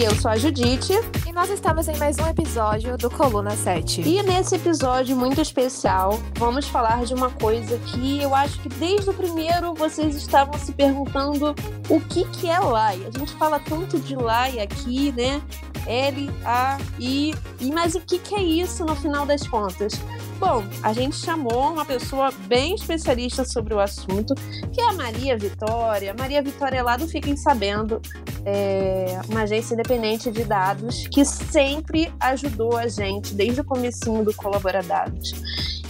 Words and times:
E 0.00 0.04
eu 0.04 0.14
sou 0.14 0.30
a 0.30 0.36
Judite. 0.36 0.94
E 1.28 1.30
nós 1.30 1.50
estamos 1.50 1.86
em 1.86 1.94
mais 1.98 2.18
um 2.18 2.26
episódio 2.26 2.96
do 2.96 3.10
Coluna 3.10 3.50
7. 3.50 4.00
E 4.00 4.22
nesse 4.22 4.54
episódio 4.54 5.14
muito 5.14 5.42
especial, 5.42 6.18
vamos 6.38 6.66
falar 6.66 7.04
de 7.04 7.12
uma 7.12 7.28
coisa 7.28 7.76
que 7.80 8.22
eu 8.22 8.34
acho 8.34 8.58
que 8.62 8.70
desde 8.70 9.10
o 9.10 9.12
primeiro 9.12 9.74
vocês 9.74 10.16
estavam 10.16 10.58
se 10.58 10.72
perguntando 10.72 11.54
o 11.90 12.00
que, 12.00 12.24
que 12.30 12.48
é 12.48 12.58
LAI. 12.58 13.08
A 13.14 13.18
gente 13.18 13.34
fala 13.34 13.60
tanto 13.60 13.98
de 13.98 14.16
LAI 14.16 14.60
aqui, 14.60 15.12
né? 15.12 15.42
L, 15.86 16.30
A, 16.46 16.78
I, 16.98 17.34
I, 17.60 17.70
mas 17.70 17.94
o 17.94 18.00
que, 18.00 18.18
que 18.18 18.34
é 18.34 18.42
isso 18.42 18.86
no 18.86 18.96
final 18.96 19.26
das 19.26 19.46
contas? 19.46 20.00
Bom, 20.40 20.64
a 20.82 20.94
gente 20.94 21.16
chamou 21.16 21.70
uma 21.70 21.84
pessoa 21.84 22.32
bem 22.46 22.74
especialista 22.74 23.44
sobre 23.44 23.74
o 23.74 23.78
assunto, 23.78 24.34
que 24.72 24.80
é 24.80 24.88
a 24.88 24.92
Maria 24.94 25.36
Vitória. 25.36 26.14
Maria 26.18 26.40
Vitória 26.40 26.78
é 26.78 26.82
lá 26.82 26.96
do 26.96 27.06
Fiquem 27.06 27.36
Sabendo, 27.36 28.00
é 28.46 29.20
uma 29.28 29.42
agência 29.42 29.74
independente 29.74 30.30
de 30.30 30.42
dados 30.44 31.06
que 31.08 31.26
sempre 31.26 32.10
ajudou 32.18 32.74
a 32.78 32.88
gente 32.88 33.34
desde 33.34 33.60
o 33.60 33.64
comecinho 33.64 34.24
do 34.24 34.32
Colaboradados. 34.32 35.34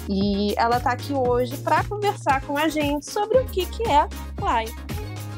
E 0.09 0.53
ela 0.57 0.79
está 0.79 0.91
aqui 0.91 1.13
hoje 1.13 1.57
para 1.59 1.85
conversar 1.85 2.41
com 2.41 2.59
a 2.59 2.69
gente 2.69 3.09
sobre 3.09 3.39
o 3.39 3.45
que, 3.45 3.67
que 3.67 3.89
é 3.89 4.09
Live. 4.41 4.90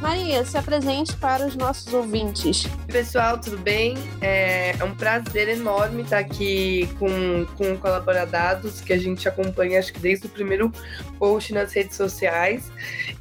Maria, 0.03 0.45
se 0.45 0.59
apresente 0.59 1.17
para 1.17 1.47
os 1.47 1.55
nossos 1.55 1.95
ouvintes. 1.95 2.65
Pessoal, 2.89 3.41
tudo 3.41 3.57
bem? 3.57 3.95
É, 4.21 4.77
é 4.77 4.85
um 4.85 4.97
prazer 4.97 5.49
enorme 5.49 6.03
estar 6.03 6.19
aqui 6.19 6.89
com, 6.99 7.47
com 7.57 7.73
o 7.73 7.79
Colaboradados, 7.79 8.81
que 8.81 8.93
a 8.93 8.99
gente 8.99 9.29
acompanha 9.29 9.79
acho 9.79 9.93
que 9.93 10.01
desde 10.01 10.27
o 10.27 10.29
primeiro 10.29 10.73
post 11.21 11.55
nas 11.55 11.73
redes 11.73 11.97
sociais. 11.97 12.73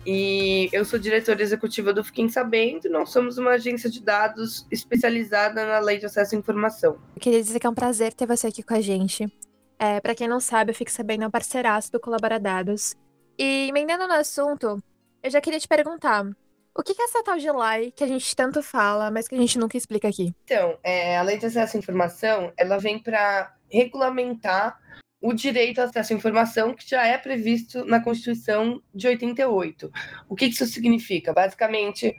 E 0.08 0.70
eu 0.74 0.84
sou 0.84 0.98
diretora 0.98 1.44
executiva 1.44 1.94
do 1.94 2.04
Fiquem 2.04 2.28
Sabendo, 2.28 2.90
nós 2.90 3.12
somos 3.12 3.38
uma 3.38 3.52
agência 3.52 3.88
de 3.88 4.02
dados 4.02 4.66
especializada 4.72 5.64
na 5.64 5.78
lei 5.78 6.00
de 6.00 6.08
acesso 6.08 6.34
à 6.34 6.40
informação. 6.40 6.98
Eu 7.16 7.22
queria 7.22 7.44
dizer 7.44 7.60
que 7.60 7.68
é 7.68 7.70
um 7.70 7.76
prazer 7.76 8.12
ter 8.12 8.26
você 8.26 8.48
aqui 8.48 8.64
com 8.64 8.74
a 8.74 8.82
gente. 8.82 9.32
É, 9.78 10.00
para 10.00 10.16
quem 10.16 10.28
não 10.28 10.40
sabe, 10.40 10.72
o 10.72 10.76
Fique 10.76 10.92
Sabendo 10.92 11.26
é 11.26 11.28
um 11.28 11.32
parceiraço 11.32 11.92
do 11.92 12.00
Colaboradados. 12.00 12.96
E 13.38 13.68
emendando 13.70 14.08
no 14.08 14.14
assunto, 14.14 14.82
eu 15.22 15.30
já 15.30 15.40
queria 15.40 15.60
te 15.60 15.68
perguntar, 15.68 16.26
o 16.76 16.84
que 16.84 16.94
é 17.00 17.06
essa 17.06 17.24
tal 17.24 17.38
de 17.38 17.52
lei 17.52 17.92
que 17.92 18.04
a 18.04 18.08
gente 18.08 18.36
tanto 18.36 18.64
fala, 18.64 19.12
mas 19.12 19.28
que 19.28 19.36
a 19.36 19.38
gente 19.38 19.60
nunca 19.60 19.78
explica 19.78 20.08
aqui? 20.08 20.34
Então, 20.46 20.78
é, 20.84 21.18
a 21.18 21.22
lei 21.22 21.38
de 21.38 21.46
acesso 21.46 21.76
à 21.76 21.80
informação, 21.80 22.54
ela 22.58 22.78
vem 22.78 22.98
para 23.00 23.54
regulamentar 23.70 24.80
o 25.22 25.34
direito 25.34 25.80
ao 25.80 25.88
acesso 25.88 26.14
à 26.14 26.16
informação 26.16 26.74
que 26.74 26.90
já 26.90 27.06
é 27.06 27.18
previsto 27.18 27.86
na 27.86 28.02
Constituição 28.02 28.82
de 28.94 29.08
88. 29.08 29.92
O 30.28 30.36
que 30.36 30.46
isso 30.46 30.66
significa? 30.66 31.32
Basicamente, 31.32 32.16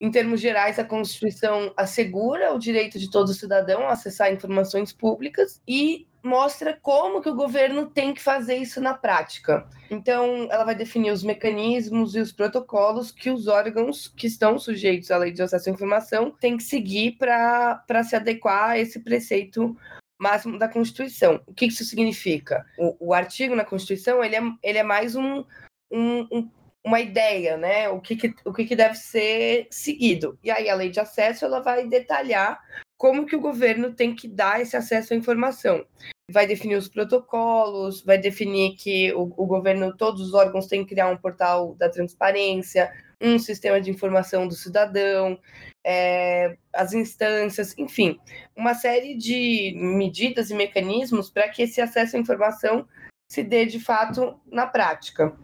em 0.00 0.10
termos 0.10 0.40
gerais, 0.40 0.78
a 0.78 0.84
Constituição 0.84 1.72
assegura 1.76 2.52
o 2.52 2.58
direito 2.58 2.98
de 2.98 3.10
todo 3.10 3.34
cidadão 3.34 3.82
a 3.82 3.92
acessar 3.92 4.32
informações 4.32 4.92
públicas 4.92 5.60
e 5.68 6.08
mostra 6.22 6.78
como 6.80 7.20
que 7.20 7.28
o 7.28 7.34
governo 7.34 7.86
tem 7.86 8.12
que 8.12 8.22
fazer 8.22 8.56
isso 8.56 8.80
na 8.80 8.94
prática. 8.94 9.66
Então, 9.90 10.48
ela 10.50 10.64
vai 10.64 10.74
definir 10.74 11.10
os 11.10 11.22
mecanismos 11.22 12.14
e 12.14 12.20
os 12.20 12.32
protocolos 12.32 13.10
que 13.10 13.30
os 13.30 13.46
órgãos 13.46 14.08
que 14.08 14.26
estão 14.26 14.58
sujeitos 14.58 15.10
à 15.10 15.16
lei 15.16 15.32
de 15.32 15.42
acesso 15.42 15.68
à 15.68 15.72
informação 15.72 16.30
têm 16.30 16.56
que 16.56 16.62
seguir 16.62 17.16
para 17.18 18.04
se 18.04 18.14
adequar 18.14 18.70
a 18.70 18.78
esse 18.78 19.00
preceito 19.00 19.76
máximo 20.18 20.58
da 20.58 20.68
Constituição. 20.68 21.40
O 21.46 21.54
que 21.54 21.66
isso 21.66 21.84
significa? 21.84 22.64
O, 22.78 23.08
o 23.08 23.14
artigo 23.14 23.56
na 23.56 23.64
Constituição 23.64 24.22
ele 24.22 24.36
é, 24.36 24.42
ele 24.62 24.78
é 24.78 24.82
mais 24.82 25.16
um, 25.16 25.44
um, 25.90 26.26
um 26.30 26.50
uma 26.84 27.00
ideia, 27.00 27.56
né? 27.56 27.88
O 27.90 28.00
que, 28.00 28.16
que 28.16 28.34
o 28.44 28.52
que, 28.52 28.64
que, 28.64 28.74
deve 28.74 28.94
ser 28.94 29.66
seguido. 29.70 30.38
E 30.42 30.50
aí 30.50 30.68
a 30.68 30.74
lei 30.74 30.88
de 30.88 30.98
acesso 30.98 31.44
ela 31.44 31.60
vai 31.60 31.86
detalhar 31.86 32.58
como 33.00 33.24
que 33.24 33.34
o 33.34 33.40
governo 33.40 33.94
tem 33.94 34.14
que 34.14 34.28
dar 34.28 34.60
esse 34.60 34.76
acesso 34.76 35.14
à 35.14 35.16
informação. 35.16 35.86
Vai 36.30 36.46
definir 36.46 36.76
os 36.76 36.86
protocolos, 36.86 38.02
vai 38.02 38.18
definir 38.18 38.76
que 38.76 39.10
o, 39.14 39.22
o 39.22 39.46
governo, 39.46 39.96
todos 39.96 40.20
os 40.20 40.34
órgãos 40.34 40.66
têm 40.66 40.84
que 40.84 40.90
criar 40.90 41.08
um 41.08 41.16
portal 41.16 41.74
da 41.76 41.88
transparência, 41.88 42.92
um 43.18 43.38
sistema 43.38 43.80
de 43.80 43.90
informação 43.90 44.46
do 44.46 44.52
cidadão, 44.52 45.40
é, 45.82 46.58
as 46.74 46.92
instâncias, 46.92 47.74
enfim, 47.78 48.20
uma 48.54 48.74
série 48.74 49.16
de 49.16 49.72
medidas 49.78 50.50
e 50.50 50.54
mecanismos 50.54 51.30
para 51.30 51.48
que 51.48 51.62
esse 51.62 51.80
acesso 51.80 52.18
à 52.18 52.20
informação 52.20 52.86
se 53.26 53.42
dê 53.42 53.64
de 53.64 53.80
fato 53.80 54.38
na 54.44 54.66
prática. 54.66 55.34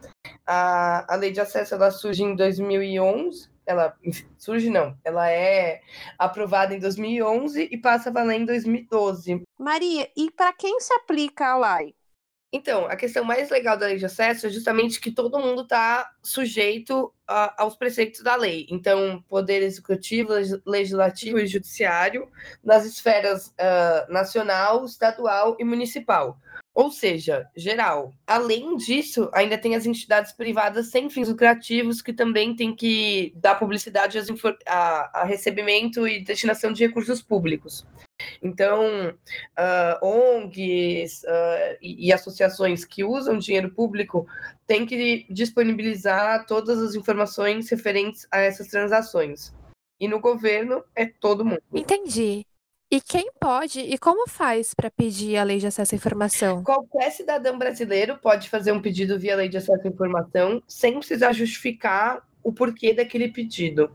A, 0.46 1.10
a 1.10 1.16
lei 1.16 1.32
de 1.32 1.40
acesso 1.40 1.74
ela 1.74 1.90
surge 1.90 2.22
em 2.22 2.36
2011 2.36 3.55
ela 3.66 3.96
surge 4.38 4.70
não, 4.70 4.96
ela 5.04 5.30
é 5.30 5.80
aprovada 6.18 6.74
em 6.74 6.78
2011 6.78 7.68
e 7.70 7.76
passa 7.76 8.10
a 8.10 8.12
valer 8.12 8.40
em 8.40 8.44
2012. 8.44 9.42
Maria, 9.58 10.08
e 10.16 10.30
para 10.30 10.52
quem 10.52 10.80
se 10.80 10.92
aplica 10.94 11.48
a 11.48 11.78
lei? 11.78 11.94
Então, 12.52 12.86
a 12.86 12.96
questão 12.96 13.24
mais 13.24 13.50
legal 13.50 13.76
da 13.76 13.86
lei 13.86 13.96
de 13.96 14.06
acesso 14.06 14.46
é 14.46 14.50
justamente 14.50 15.00
que 15.00 15.10
todo 15.10 15.38
mundo 15.38 15.62
está 15.62 16.10
sujeito 16.22 17.12
a, 17.26 17.62
aos 17.62 17.76
preceitos 17.76 18.22
da 18.22 18.36
lei. 18.36 18.66
Então, 18.70 19.22
poder 19.28 19.62
executivo, 19.62 20.32
legislativo 20.64 21.38
e 21.38 21.46
judiciário, 21.46 22.30
nas 22.62 22.86
esferas 22.86 23.48
uh, 23.48 24.10
nacional, 24.10 24.84
estadual 24.84 25.56
e 25.58 25.64
municipal 25.64 26.38
ou 26.76 26.90
seja, 26.90 27.48
geral. 27.56 28.12
Além 28.26 28.76
disso, 28.76 29.30
ainda 29.32 29.56
tem 29.56 29.74
as 29.74 29.86
entidades 29.86 30.30
privadas 30.30 30.90
sem 30.90 31.08
fins 31.08 31.26
lucrativos 31.26 32.02
que 32.02 32.12
também 32.12 32.54
têm 32.54 32.76
que 32.76 33.32
dar 33.34 33.54
publicidade 33.54 34.18
a, 34.66 35.20
a 35.22 35.24
recebimento 35.24 36.06
e 36.06 36.22
destinação 36.22 36.74
de 36.74 36.86
recursos 36.86 37.22
públicos. 37.22 37.86
Então, 38.42 39.08
uh, 39.08 40.06
ONGs 40.06 41.22
uh, 41.22 41.78
e, 41.80 42.08
e, 42.08 42.12
associações 42.12 42.84
que 42.84 43.02
usam 43.02 43.38
dinheiro 43.38 43.70
público 43.70 44.26
têm 44.66 44.84
que 44.84 45.26
disponibilizar 45.30 46.44
todas 46.44 46.78
as 46.78 46.94
informações 46.94 47.70
referentes 47.70 48.28
a 48.30 48.40
essas 48.40 48.68
transações. 48.68 49.50
E 49.98 50.06
no 50.06 50.20
governo 50.20 50.84
é 50.94 51.06
todo 51.06 51.42
mundo. 51.42 51.62
Entendi. 51.72 52.44
E 52.88 53.00
quem 53.00 53.30
pode 53.40 53.80
e 53.80 53.98
como 53.98 54.28
faz 54.28 54.72
para 54.72 54.88
pedir 54.90 55.36
a 55.36 55.42
lei 55.42 55.58
de 55.58 55.66
acesso 55.66 55.94
à 55.94 55.96
informação? 55.96 56.62
Qualquer 56.62 57.10
cidadão 57.10 57.58
brasileiro 57.58 58.16
pode 58.18 58.48
fazer 58.48 58.70
um 58.70 58.80
pedido 58.80 59.18
via 59.18 59.34
lei 59.34 59.48
de 59.48 59.56
acesso 59.56 59.86
à 59.86 59.90
informação 59.90 60.62
sem 60.68 60.96
precisar 60.96 61.32
justificar 61.32 62.22
o 62.44 62.52
porquê 62.52 62.94
daquele 62.94 63.26
pedido. 63.26 63.90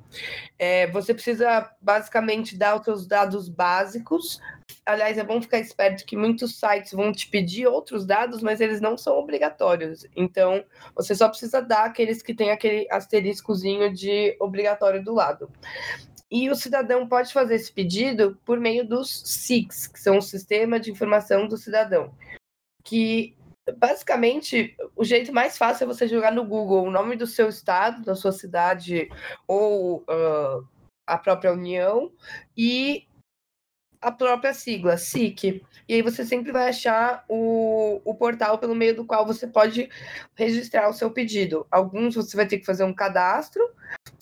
É, 0.60 0.86
você 0.88 1.14
precisa 1.14 1.74
basicamente 1.82 2.58
dar 2.58 2.78
os 2.78 2.84
seus 2.84 3.08
dados 3.08 3.48
básicos. 3.48 4.42
Aliás, 4.86 5.18
é 5.18 5.24
bom 5.24 5.42
ficar 5.42 5.60
esperto 5.60 6.06
que 6.06 6.18
muitos 6.18 6.60
sites 6.60 6.92
vão 6.92 7.14
te 7.14 7.30
pedir 7.30 7.68
outros 7.68 8.06
dados, 8.06 8.44
mas 8.44 8.60
eles 8.60 8.82
não 8.82 8.98
são 8.98 9.18
obrigatórios. 9.18 10.06
Então, 10.18 10.66
você 10.94 11.16
só 11.16 11.30
precisa 11.30 11.62
dar 11.62 11.86
aqueles 11.86 12.22
que 12.22 12.34
têm 12.34 12.52
aquele 12.52 12.86
asteriscozinho 12.92 13.94
de 13.94 14.36
obrigatório 14.38 15.02
do 15.02 15.14
lado. 15.14 15.50
E 16.32 16.50
o 16.50 16.56
cidadão 16.56 17.06
pode 17.08 17.34
fazer 17.34 17.56
esse 17.56 17.72
pedido 17.72 18.40
por 18.46 18.58
meio 18.58 18.88
dos 18.88 19.22
SICs, 19.26 19.88
que 19.88 20.00
são 20.00 20.18
o 20.18 20.22
Sistema 20.22 20.80
de 20.80 20.90
Informação 20.90 21.46
do 21.46 21.58
Cidadão. 21.58 22.16
Que 22.86 23.36
basicamente 23.78 24.76
o 24.96 25.04
jeito 25.04 25.34
mais 25.34 25.58
fácil 25.58 25.84
é 25.84 25.88
você 25.88 26.08
jogar 26.08 26.32
no 26.32 26.46
Google 26.46 26.84
o 26.86 26.92
nome 26.92 27.16
do 27.16 27.28
seu 27.28 27.50
estado, 27.50 28.04
da 28.04 28.16
sua 28.16 28.32
cidade 28.32 29.10
ou 29.46 29.98
uh, 30.04 30.66
a 31.06 31.18
própria 31.18 31.52
União 31.52 32.12
e 32.56 33.08
a 34.02 34.12
própria 34.12 34.54
sigla, 34.54 34.98
SIC. 34.98 35.62
E 35.88 35.94
aí 35.94 36.02
você 36.02 36.26
sempre 36.26 36.52
vai 36.52 36.70
achar 36.70 37.24
o, 37.30 38.02
o 38.04 38.16
portal 38.16 38.58
pelo 38.58 38.74
meio 38.74 38.96
do 38.96 39.06
qual 39.06 39.26
você 39.26 39.46
pode 39.46 39.90
registrar 40.36 40.90
o 40.90 40.94
seu 40.94 41.12
pedido. 41.12 41.68
Alguns 41.70 42.16
você 42.16 42.36
vai 42.36 42.48
ter 42.48 42.58
que 42.58 42.66
fazer 42.66 42.84
um 42.84 42.94
cadastro, 42.94 43.62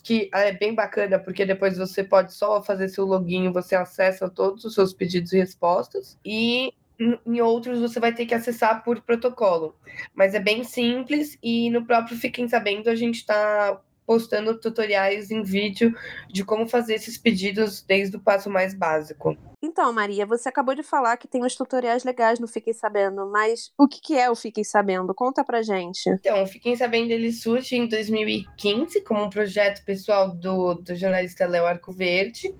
que 0.02 0.28
é 0.34 0.52
bem 0.52 0.74
bacana, 0.74 1.18
porque 1.18 1.46
depois 1.46 1.78
você 1.78 2.04
pode 2.04 2.34
só 2.34 2.62
fazer 2.62 2.88
seu 2.88 3.06
login, 3.06 3.50
você 3.52 3.74
acessa 3.74 4.28
todos 4.28 4.64
os 4.64 4.74
seus 4.74 4.92
pedidos 4.92 5.32
e 5.32 5.38
respostas. 5.38 6.18
E 6.24 6.74
em 6.98 7.40
outros 7.40 7.80
você 7.80 7.98
vai 7.98 8.12
ter 8.12 8.26
que 8.26 8.34
acessar 8.34 8.84
por 8.84 9.00
protocolo. 9.00 9.74
Mas 10.14 10.34
é 10.34 10.40
bem 10.40 10.62
simples 10.64 11.38
e 11.42 11.70
no 11.70 11.86
próprio 11.86 12.18
Fiquem 12.18 12.48
Sabendo 12.48 12.90
a 12.90 12.94
gente 12.94 13.16
está 13.16 13.80
postando 14.10 14.58
tutoriais 14.58 15.30
em 15.30 15.40
vídeo 15.40 15.94
de 16.28 16.44
como 16.44 16.66
fazer 16.66 16.94
esses 16.94 17.16
pedidos 17.16 17.80
desde 17.80 18.16
o 18.16 18.20
passo 18.20 18.50
mais 18.50 18.74
básico. 18.74 19.38
Então, 19.62 19.92
Maria, 19.92 20.26
você 20.26 20.48
acabou 20.48 20.74
de 20.74 20.82
falar 20.82 21.16
que 21.16 21.28
tem 21.28 21.44
uns 21.44 21.54
tutoriais 21.54 22.02
legais 22.02 22.40
no 22.40 22.48
Fiquem 22.48 22.74
Sabendo, 22.74 23.30
mas 23.30 23.70
o 23.78 23.86
que, 23.86 24.00
que 24.00 24.18
é 24.18 24.28
o 24.28 24.34
Fiquem 24.34 24.64
Sabendo? 24.64 25.14
Conta 25.14 25.44
pra 25.44 25.62
gente. 25.62 26.10
Então, 26.10 26.42
o 26.42 26.46
Fiquem 26.48 26.74
Sabendo 26.74 27.12
ele 27.12 27.30
surge 27.30 27.76
em 27.76 27.86
2015 27.86 29.00
como 29.02 29.22
um 29.22 29.30
projeto 29.30 29.84
pessoal 29.84 30.34
do, 30.34 30.74
do 30.74 30.96
jornalista 30.96 31.46
Léo 31.46 31.66
Arco 31.66 31.92
Verde. 31.92 32.52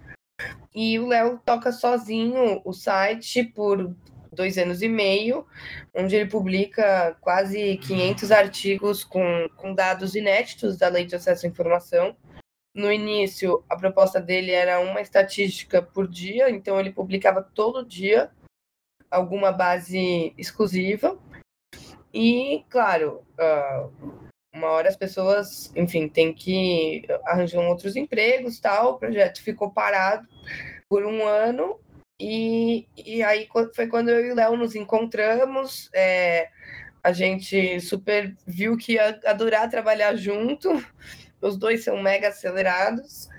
E 0.73 1.00
o 1.00 1.08
Léo 1.08 1.41
toca 1.44 1.73
sozinho 1.73 2.62
o 2.64 2.73
site 2.73 3.43
por 3.43 3.93
dois 4.32 4.59
anos 4.59 4.82
e 4.82 4.88
meio, 4.88 5.47
onde 5.94 6.17
ele 6.17 6.29
publica 6.29 7.17
quase 7.21 7.77
500 7.79 8.31
artigos 8.31 9.05
com, 9.05 9.49
com 9.56 9.75
dados 9.75 10.15
inéditos 10.15 10.77
da 10.77 10.88
Lei 10.88 11.05
de 11.05 11.17
Acesso 11.17 11.47
à 11.47 11.49
Informação. 11.49 12.17
no 12.75 12.93
início, 12.93 13.65
a 13.69 13.77
proposta 13.77 14.21
dele 14.21 14.53
era 14.53 14.81
uma 14.81 15.00
estatística 15.00 15.82
por 15.82 16.06
dia, 16.06 16.49
então 16.50 16.79
ele 16.79 16.93
publicava 16.93 17.43
todo 17.43 17.85
dia 17.85 18.31
alguma 19.11 19.50
base 19.50 20.33
exclusiva. 20.38 21.19
E, 22.15 22.65
claro, 22.69 23.25
uh, 23.38 24.29
uma 24.55 24.69
hora 24.69 24.88
as 24.88 24.97
pessoas, 24.97 25.73
enfim, 25.76 26.09
tem 26.09 26.33
que 26.33 27.05
arranjar 27.25 27.61
outros 27.61 27.97
empregos 27.97 28.61
tal. 28.61 28.93
O 28.93 28.99
projeto 28.99 29.43
ficou 29.43 29.71
parado 29.71 30.26
por 30.88 31.05
um 31.05 31.26
ano. 31.26 31.79
E, 32.20 32.87
e 32.94 33.22
aí 33.22 33.49
foi 33.75 33.87
quando 33.87 34.11
eu 34.11 34.26
e 34.26 34.32
o 34.32 34.34
Léo 34.34 34.55
nos 34.55 34.75
encontramos. 34.76 35.88
É, 35.94 36.50
a 37.02 37.12
gente 37.12 37.81
super 37.81 38.37
viu 38.46 38.76
que 38.76 38.93
ia 38.93 39.19
adorar 39.25 39.70
trabalhar 39.70 40.14
junto. 40.14 40.69
Os 41.40 41.56
dois 41.56 41.82
são 41.82 42.02
mega 42.02 42.28
acelerados. 42.28 43.31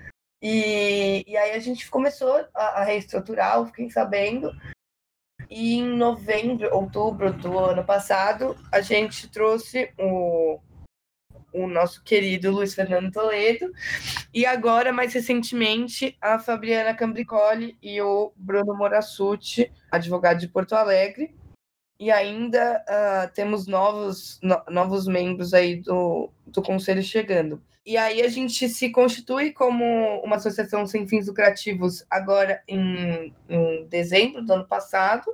E, 0.42 1.22
e 1.24 1.36
aí 1.36 1.52
a 1.52 1.60
gente 1.60 1.88
começou 1.88 2.44
a, 2.52 2.80
a 2.80 2.84
reestruturar, 2.84 3.58
eu 3.58 3.66
fiquei 3.66 3.88
sabendo. 3.88 4.50
E 5.48 5.74
em 5.78 5.86
novembro, 5.86 6.74
outubro 6.74 7.32
do 7.32 7.56
ano 7.56 7.84
passado, 7.84 8.56
a 8.72 8.80
gente 8.80 9.30
trouxe 9.30 9.92
o, 9.96 10.58
o 11.52 11.66
nosso 11.66 12.02
querido 12.02 12.50
Luiz 12.50 12.74
Fernando 12.74 13.12
Toledo, 13.12 13.70
e 14.32 14.46
agora, 14.46 14.92
mais 14.92 15.12
recentemente, 15.12 16.16
a 16.20 16.38
Fabiana 16.38 16.94
Cambricoli 16.94 17.76
e 17.82 18.00
o 18.00 18.32
Bruno 18.36 18.74
Morassuti, 18.74 19.70
advogado 19.90 20.40
de 20.40 20.48
Porto 20.48 20.74
Alegre. 20.74 21.34
E 21.98 22.10
ainda 22.10 22.84
uh, 22.88 23.32
temos 23.32 23.68
novos, 23.68 24.40
no, 24.42 24.60
novos 24.68 25.06
membros 25.06 25.54
aí 25.54 25.76
do, 25.76 26.30
do 26.44 26.60
conselho 26.60 27.02
chegando. 27.02 27.62
E 27.84 27.96
aí 27.96 28.22
a 28.22 28.28
gente 28.28 28.68
se 28.68 28.90
constitui 28.90 29.52
como 29.52 29.84
uma 30.24 30.36
associação 30.36 30.86
sem 30.86 31.06
fins 31.06 31.26
lucrativos 31.26 32.04
agora 32.08 32.62
em, 32.66 33.34
em 33.48 33.86
dezembro 33.88 34.44
do 34.44 34.52
ano 34.52 34.66
passado 34.66 35.32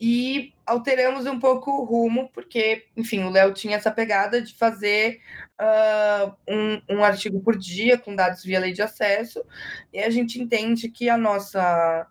e 0.00 0.54
alteramos 0.64 1.26
um 1.26 1.38
pouco 1.38 1.70
o 1.70 1.84
rumo, 1.84 2.30
porque, 2.32 2.86
enfim, 2.96 3.22
o 3.24 3.30
Léo 3.30 3.52
tinha 3.52 3.76
essa 3.76 3.90
pegada 3.90 4.40
de 4.40 4.54
fazer 4.54 5.20
uh, 5.60 6.34
um, 6.48 6.96
um, 6.96 7.04
artigo 7.04 7.40
por 7.40 7.56
dia 7.56 7.98
com 7.98 8.16
dados 8.16 8.42
via 8.42 8.58
lei 8.58 8.72
de 8.72 8.80
acesso, 8.80 9.44
e 9.92 9.98
a 9.98 10.08
gente 10.08 10.40
entende 10.40 10.88
que 10.88 11.10
a 11.10 11.18
nossa, 11.18 12.06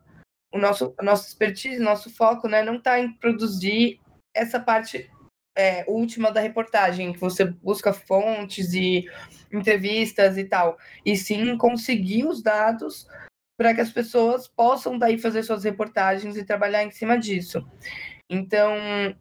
o 0.54 0.60
nosso, 0.60 0.94
a 1.00 1.04
nossa 1.04 1.28
expertise, 1.28 1.80
nosso 1.80 2.12
foco, 2.12 2.48
né, 2.48 2.62
não 2.62 2.76
está 2.76 3.00
em 3.00 3.12
produzir 3.14 4.00
essa 4.36 4.60
parte 4.60 5.10
é, 5.58 5.84
última 5.88 6.32
da 6.32 6.40
reportagem, 6.40 7.12
que 7.12 7.20
você 7.20 7.44
busca 7.44 7.92
fontes 7.92 8.72
e 8.74 9.06
entrevistas 9.52 10.38
e 10.38 10.44
tal, 10.44 10.78
e 11.04 11.18
sim 11.18 11.58
conseguir 11.58 12.26
os 12.26 12.44
dados 12.44 13.08
para 13.60 13.76
que 13.76 13.82
as 13.82 13.92
pessoas 13.92 14.48
possam 14.48 14.98
daí 14.98 15.18
fazer 15.18 15.44
suas 15.44 15.66
reportagens 15.66 16.38
e 16.38 16.46
trabalhar 16.46 16.82
em 16.82 16.92
cima 16.92 17.20
disso. 17.20 17.62
Então, 18.30 18.74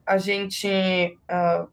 a 0.06 0.16
gente 0.16 0.68
uh, 0.68 1.68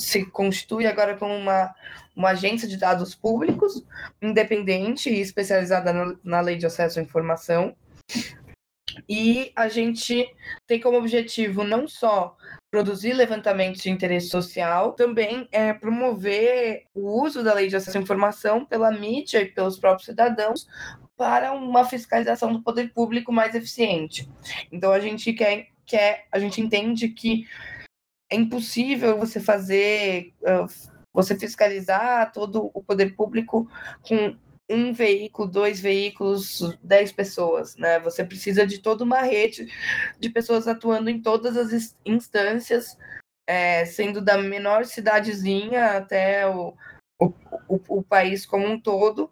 se 0.00 0.24
constitui 0.24 0.86
agora 0.86 1.14
como 1.18 1.34
uma, 1.34 1.74
uma 2.16 2.30
agência 2.30 2.66
de 2.66 2.78
dados 2.78 3.14
públicos, 3.14 3.84
independente 4.22 5.10
e 5.10 5.20
especializada 5.20 5.92
na, 5.92 6.16
na 6.24 6.40
lei 6.40 6.56
de 6.56 6.64
acesso 6.64 6.98
à 6.98 7.02
informação. 7.02 7.76
E 9.06 9.52
a 9.54 9.68
gente 9.68 10.26
tem 10.66 10.80
como 10.80 10.96
objetivo 10.96 11.64
não 11.64 11.86
só 11.86 12.34
produzir 12.70 13.12
levantamentos 13.12 13.82
de 13.82 13.90
interesse 13.90 14.28
social, 14.28 14.94
também 14.94 15.46
é 15.52 15.74
promover 15.74 16.84
o 16.94 17.22
uso 17.22 17.44
da 17.44 17.52
lei 17.52 17.68
de 17.68 17.76
acesso 17.76 17.98
à 17.98 18.00
informação 18.00 18.64
pela 18.64 18.90
mídia 18.90 19.42
e 19.42 19.52
pelos 19.52 19.78
próprios 19.78 20.06
cidadãos 20.06 20.66
para 21.16 21.52
uma 21.52 21.84
fiscalização 21.84 22.52
do 22.52 22.62
poder 22.62 22.92
público 22.92 23.32
mais 23.32 23.54
eficiente. 23.54 24.28
Então 24.70 24.92
a 24.92 25.00
gente 25.00 25.32
quer, 25.32 25.68
quer 25.86 26.26
a 26.30 26.38
gente 26.38 26.60
entende 26.60 27.08
que 27.08 27.46
é 28.30 28.36
impossível 28.36 29.18
você 29.18 29.40
fazer, 29.40 30.34
você 31.12 31.38
fiscalizar 31.38 32.32
todo 32.32 32.70
o 32.74 32.82
poder 32.82 33.14
público 33.16 33.68
com 34.02 34.36
um 34.68 34.92
veículo, 34.92 35.48
dois 35.48 35.80
veículos, 35.80 36.76
dez 36.82 37.12
pessoas, 37.12 37.76
né? 37.76 38.00
Você 38.00 38.24
precisa 38.24 38.66
de 38.66 38.78
toda 38.78 39.04
uma 39.04 39.22
rede 39.22 39.72
de 40.18 40.28
pessoas 40.28 40.66
atuando 40.66 41.08
em 41.08 41.22
todas 41.22 41.56
as 41.56 41.96
instâncias, 42.04 42.98
é, 43.46 43.84
sendo 43.84 44.20
da 44.20 44.36
menor 44.36 44.84
cidadezinha 44.84 45.96
até 45.96 46.48
o, 46.48 46.74
o, 47.20 47.26
o, 47.68 47.98
o 47.98 48.02
país 48.02 48.44
como 48.44 48.66
um 48.66 48.78
todo, 48.78 49.30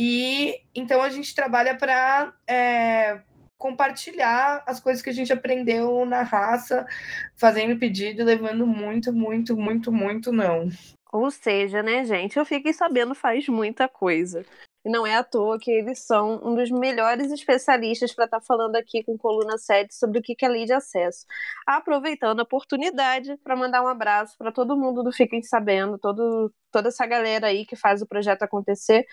e 0.00 0.60
então 0.72 1.02
a 1.02 1.08
gente 1.10 1.34
trabalha 1.34 1.76
para 1.76 2.32
é, 2.46 3.20
compartilhar 3.58 4.62
as 4.64 4.78
coisas 4.78 5.02
que 5.02 5.10
a 5.10 5.12
gente 5.12 5.32
aprendeu 5.32 6.06
na 6.06 6.22
raça, 6.22 6.86
fazendo 7.34 7.76
pedido 7.76 8.22
levando 8.22 8.64
muito, 8.64 9.12
muito, 9.12 9.56
muito, 9.56 9.90
muito 9.90 10.30
não. 10.30 10.68
Ou 11.12 11.32
seja, 11.32 11.82
né, 11.82 12.04
gente, 12.04 12.38
eu 12.38 12.44
fiquei 12.44 12.72
sabendo 12.72 13.12
faz 13.12 13.48
muita 13.48 13.88
coisa. 13.88 14.44
E 14.84 14.88
não 14.88 15.04
é 15.04 15.16
à 15.16 15.24
toa 15.24 15.58
que 15.58 15.70
eles 15.70 16.06
são 16.06 16.40
um 16.44 16.54
dos 16.54 16.70
melhores 16.70 17.32
especialistas 17.32 18.14
para 18.14 18.26
estar 18.26 18.38
tá 18.38 18.46
falando 18.46 18.76
aqui 18.76 19.02
com 19.02 19.18
Coluna 19.18 19.58
7 19.58 19.92
sobre 19.92 20.20
o 20.20 20.22
que 20.22 20.36
é 20.40 20.48
lei 20.48 20.64
de 20.64 20.72
acesso. 20.72 21.26
Aproveitando 21.66 22.38
a 22.38 22.44
oportunidade 22.44 23.36
para 23.42 23.56
mandar 23.56 23.82
um 23.82 23.88
abraço 23.88 24.36
para 24.38 24.52
todo 24.52 24.76
mundo 24.76 25.02
do 25.02 25.10
Fiquem 25.10 25.42
Sabendo, 25.42 25.98
todo, 25.98 26.54
toda 26.70 26.88
essa 26.88 27.04
galera 27.04 27.48
aí 27.48 27.66
que 27.66 27.74
faz 27.74 28.00
o 28.00 28.06
projeto 28.06 28.44
acontecer 28.44 29.04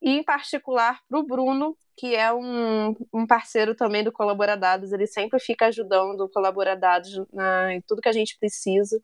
e 0.00 0.10
em 0.10 0.22
particular 0.22 1.00
para 1.08 1.18
o 1.18 1.24
Bruno, 1.24 1.76
que 1.96 2.14
é 2.14 2.32
um, 2.32 2.94
um, 3.12 3.26
parceiro 3.26 3.74
também 3.74 4.04
do 4.04 4.12
Colaboradados, 4.12 4.92
ele 4.92 5.06
sempre 5.06 5.40
fica 5.40 5.66
ajudando 5.66 6.20
o 6.20 6.28
Colaboradados 6.28 7.12
em 7.72 7.80
tudo 7.86 8.00
que 8.00 8.08
a 8.08 8.12
gente 8.12 8.38
precisa. 8.38 9.02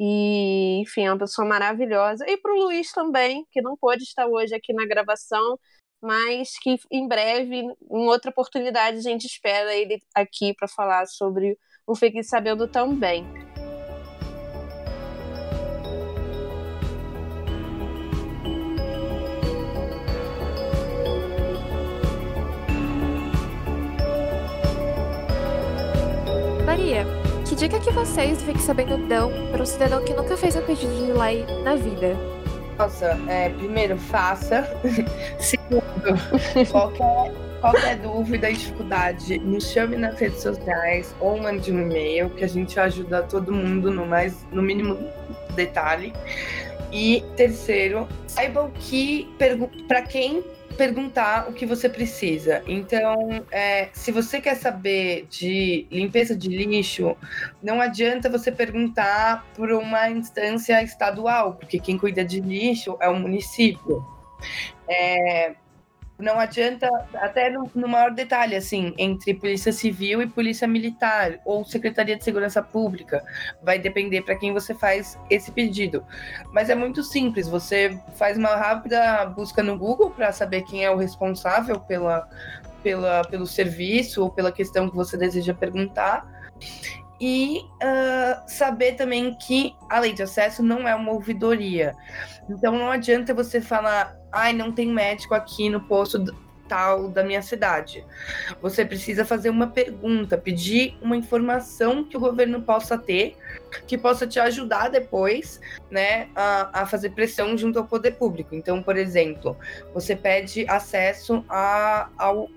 E, 0.00 0.80
enfim, 0.80 1.04
é 1.04 1.12
uma 1.12 1.18
pessoa 1.18 1.46
maravilhosa. 1.46 2.24
E 2.26 2.36
para 2.38 2.52
o 2.52 2.56
Luiz 2.56 2.90
também, 2.92 3.46
que 3.52 3.60
não 3.60 3.76
pôde 3.76 4.04
estar 4.04 4.26
hoje 4.26 4.54
aqui 4.54 4.72
na 4.72 4.86
gravação, 4.86 5.58
mas 6.02 6.58
que 6.58 6.76
em 6.90 7.06
breve, 7.06 7.56
em 7.60 8.06
outra 8.06 8.30
oportunidade, 8.30 8.98
a 8.98 9.02
gente 9.02 9.26
espera 9.26 9.74
ele 9.74 10.00
aqui 10.14 10.54
para 10.54 10.66
falar 10.66 11.06
sobre 11.06 11.58
o 11.86 11.94
Fique 11.94 12.22
Sabendo 12.22 12.66
também. 12.66 13.53
Que 27.54 27.68
dica 27.68 27.78
que 27.78 27.92
vocês 27.92 28.42
Fique 28.42 28.60
Sabendo 28.60 28.96
dão 29.06 29.30
para 29.52 29.62
um 29.62 29.66
cidadão 29.66 30.04
que 30.04 30.12
nunca 30.12 30.36
fez 30.36 30.56
um 30.56 30.62
pedido 30.62 30.92
de 30.92 31.12
lei 31.12 31.46
na 31.62 31.76
vida? 31.76 32.16
Nossa, 32.76 33.16
é, 33.28 33.48
primeiro, 33.50 33.96
faça. 33.96 34.68
Segundo, 35.38 35.86
qualquer, 36.72 37.32
qualquer 37.60 37.96
dúvida 37.98 38.50
e 38.50 38.54
dificuldade, 38.54 39.38
nos 39.38 39.70
chame 39.70 39.96
nas 39.96 40.18
redes 40.18 40.42
sociais 40.42 41.14
ou 41.20 41.40
mande 41.40 41.70
um 41.70 41.82
e-mail, 41.82 42.28
que 42.30 42.42
a 42.42 42.48
gente 42.48 42.80
ajuda 42.80 43.22
todo 43.22 43.52
mundo 43.52 43.88
no, 43.92 44.04
mais, 44.04 44.44
no 44.50 44.60
mínimo 44.60 44.98
detalhe. 45.54 46.12
E 46.90 47.22
terceiro, 47.36 48.08
saibam 48.26 48.72
que 48.80 49.28
para 49.86 50.02
quem 50.02 50.42
perguntar 50.74 51.48
o 51.48 51.52
que 51.52 51.64
você 51.64 51.88
precisa. 51.88 52.62
Então, 52.66 53.14
é, 53.50 53.88
se 53.92 54.12
você 54.12 54.40
quer 54.40 54.56
saber 54.56 55.26
de 55.30 55.86
limpeza 55.90 56.36
de 56.36 56.48
lixo, 56.48 57.16
não 57.62 57.80
adianta 57.80 58.28
você 58.28 58.52
perguntar 58.52 59.46
por 59.54 59.72
uma 59.72 60.10
instância 60.10 60.82
estadual, 60.82 61.54
porque 61.54 61.78
quem 61.78 61.96
cuida 61.96 62.24
de 62.24 62.40
lixo 62.40 62.96
é 63.00 63.08
o 63.08 63.14
município. 63.14 64.04
É, 64.88 65.54
não 66.18 66.38
adianta, 66.38 66.88
até 67.14 67.50
no, 67.50 67.68
no, 67.74 67.88
maior 67.88 68.12
detalhe, 68.12 68.54
assim, 68.54 68.94
entre 68.96 69.34
Polícia 69.34 69.72
Civil 69.72 70.22
e 70.22 70.26
Polícia 70.28 70.66
Militar, 70.66 71.40
ou 71.44 71.64
Secretaria 71.64 72.16
de 72.16 72.22
Segurança 72.22 72.62
Pública. 72.62 73.24
Vai 73.62 73.78
depender 73.78 74.22
para 74.22 74.36
quem 74.36 74.52
você 74.52 74.74
faz 74.74 75.18
esse 75.28 75.50
pedido. 75.50 76.04
Mas 76.52 76.70
é 76.70 76.74
muito 76.74 77.02
simples, 77.02 77.48
você 77.48 77.98
faz 78.14 78.38
uma 78.38 78.54
rápida 78.54 79.26
busca 79.26 79.62
no 79.62 79.76
Google 79.76 80.10
para 80.10 80.30
saber 80.30 80.62
quem 80.62 80.84
é 80.84 80.90
o 80.90 80.96
responsável 80.96 81.80
pela, 81.80 82.28
pela, 82.82 83.22
pelo 83.22 83.46
serviço 83.46 84.22
ou 84.22 84.30
pela 84.30 84.52
questão 84.52 84.88
que 84.88 84.94
você 84.94 85.16
deseja 85.16 85.52
perguntar. 85.52 86.32
E 87.26 87.64
uh, 87.82 88.42
saber 88.46 88.96
também 88.96 89.34
que 89.34 89.74
a 89.88 89.98
lei 89.98 90.12
de 90.12 90.22
acesso 90.22 90.62
não 90.62 90.86
é 90.86 90.94
uma 90.94 91.10
ouvidoria. 91.10 91.94
Então 92.50 92.76
não 92.76 92.90
adianta 92.90 93.32
você 93.32 93.62
falar, 93.62 94.14
ai, 94.30 94.52
não 94.52 94.70
tem 94.70 94.88
médico 94.88 95.34
aqui 95.34 95.70
no 95.70 95.80
posto 95.80 96.18
tal 96.68 97.08
da 97.08 97.22
minha 97.22 97.42
cidade. 97.42 98.04
Você 98.60 98.84
precisa 98.84 99.24
fazer 99.24 99.50
uma 99.50 99.68
pergunta, 99.68 100.36
pedir 100.36 100.96
uma 101.00 101.16
informação 101.16 102.04
que 102.04 102.16
o 102.16 102.20
governo 102.20 102.62
possa 102.62 102.98
ter, 102.98 103.36
que 103.86 103.98
possa 103.98 104.26
te 104.26 104.38
ajudar 104.38 104.88
depois, 104.88 105.60
né, 105.90 106.28
a, 106.34 106.82
a 106.82 106.86
fazer 106.86 107.10
pressão 107.10 107.56
junto 107.56 107.78
ao 107.78 107.86
poder 107.86 108.12
público. 108.12 108.54
Então, 108.54 108.82
por 108.82 108.96
exemplo, 108.96 109.56
você 109.92 110.14
pede 110.14 110.66
acesso 110.68 111.44
a, 111.48 112.08
ao, 112.16 112.48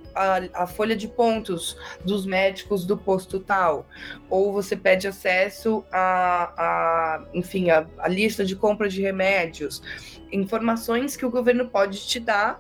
a, 0.53 0.67
folha 0.67 0.95
de 0.95 1.07
pontos 1.07 1.77
dos 2.03 2.25
médicos 2.25 2.85
do 2.85 2.97
posto 2.97 3.39
tal, 3.39 3.85
ou 4.29 4.51
você 4.51 4.75
pede 4.75 5.07
acesso 5.07 5.83
a, 5.91 6.53
a 6.57 7.25
enfim, 7.33 7.69
a, 7.69 7.85
a 7.99 8.07
lista 8.07 8.43
de 8.43 8.55
compra 8.55 8.89
de 8.89 9.01
remédios, 9.01 9.81
informações 10.31 11.15
que 11.15 11.25
o 11.25 11.29
governo 11.29 11.69
pode 11.69 12.05
te 12.05 12.19
dar 12.19 12.59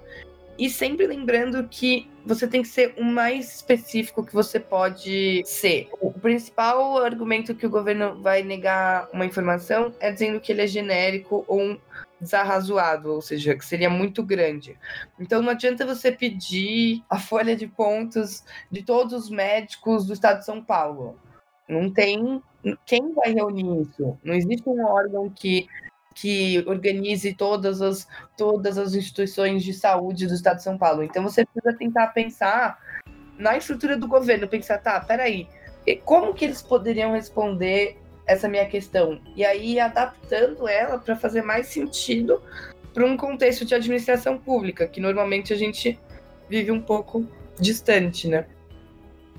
e 0.57 0.69
sempre 0.69 1.05
lembrando 1.05 1.67
que 1.67 2.09
você 2.25 2.47
tem 2.47 2.61
que 2.61 2.67
ser 2.67 2.93
o 2.97 3.03
mais 3.03 3.55
específico 3.55 4.25
que 4.25 4.33
você 4.33 4.59
pode 4.59 5.43
ser. 5.45 5.89
O 6.01 6.11
principal 6.11 6.97
argumento 6.97 7.55
que 7.55 7.65
o 7.65 7.69
governo 7.69 8.21
vai 8.21 8.43
negar 8.43 9.07
uma 9.13 9.25
informação 9.25 9.93
é 9.99 10.11
dizendo 10.11 10.39
que 10.39 10.51
ele 10.51 10.63
é 10.63 10.67
genérico 10.67 11.45
ou 11.47 11.79
desarrazoado, 12.19 13.13
ou 13.13 13.21
seja, 13.21 13.55
que 13.55 13.65
seria 13.65 13.89
muito 13.89 14.23
grande. 14.23 14.77
Então 15.19 15.41
não 15.41 15.51
adianta 15.51 15.85
você 15.85 16.11
pedir 16.11 17.03
a 17.09 17.19
folha 17.19 17.55
de 17.55 17.67
pontos 17.67 18.43
de 18.71 18.83
todos 18.83 19.13
os 19.13 19.29
médicos 19.29 20.07
do 20.07 20.13
estado 20.13 20.39
de 20.39 20.45
São 20.45 20.63
Paulo. 20.63 21.19
Não 21.69 21.91
tem 21.91 22.41
quem 22.85 23.13
vai 23.13 23.33
reunir 23.33 23.81
isso. 23.81 24.17
Não 24.23 24.33
existe 24.33 24.67
um 24.67 24.83
órgão 24.83 25.29
que 25.29 25.67
que 26.19 26.63
organize 26.65 27.31
todas 27.35 27.79
as, 27.79 28.07
todas 28.35 28.77
as 28.77 28.95
instituições 28.95 29.63
de 29.63 29.71
saúde 29.71 30.25
do 30.25 30.33
Estado 30.33 30.57
de 30.57 30.63
São 30.63 30.75
Paulo. 30.75 31.03
Então 31.03 31.21
você 31.21 31.45
precisa 31.45 31.77
tentar 31.77 32.07
pensar 32.07 32.79
na 33.37 33.55
estrutura 33.55 33.95
do 33.95 34.07
governo, 34.07 34.47
pensar, 34.47 34.79
tá, 34.79 34.99
peraí, 34.99 35.47
como 36.03 36.33
que 36.33 36.45
eles 36.45 36.59
poderiam 36.59 37.13
responder 37.13 37.97
essa 38.25 38.49
minha 38.49 38.65
questão? 38.65 39.21
E 39.35 39.45
aí 39.45 39.79
adaptando 39.79 40.67
ela 40.67 40.97
para 40.97 41.15
fazer 41.15 41.43
mais 41.43 41.67
sentido 41.67 42.41
para 42.95 43.05
um 43.05 43.15
contexto 43.15 43.63
de 43.63 43.75
administração 43.75 44.39
pública, 44.39 44.87
que 44.87 44.99
normalmente 44.99 45.53
a 45.53 45.55
gente 45.55 45.99
vive 46.49 46.71
um 46.71 46.81
pouco 46.81 47.27
distante, 47.59 48.27
né? 48.27 48.47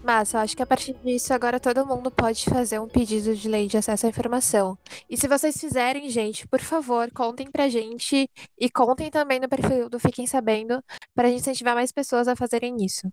Mas 0.09 0.33
eu 0.33 0.41
acho 0.41 0.57
que 0.57 0.63
a 0.63 0.67
partir 0.67 0.95
disso 1.05 1.35
agora 1.35 1.61
todo 1.61 1.85
mundo 1.85 2.11
pode 2.11 2.47
fazer 2.47 2.79
um 2.79 2.89
pedido 2.89 3.37
de 3.37 3.47
lei 3.47 3.67
de 3.67 3.77
acesso 3.77 4.07
à 4.07 4.09
informação. 4.09 4.79
E 5.07 5.19
se 5.19 5.29
vocês 5.29 5.55
fizerem, 5.61 6.09
gente, 6.09 6.49
por 6.49 6.61
favor, 6.61 7.11
contem 7.11 7.51
pra 7.51 7.69
gente 7.69 8.27
e 8.59 8.71
contem 8.71 9.11
também 9.11 9.39
no 9.39 9.51
perfil 9.51 9.91
do 9.91 10.01
Fiquem 10.01 10.27
Sabendo 10.27 10.83
para 11.15 11.29
gente 11.29 11.41
incentivar 11.41 11.75
mais 11.75 11.93
pessoas 11.93 12.27
a 12.27 12.35
fazerem 12.35 12.83
isso. 12.83 13.07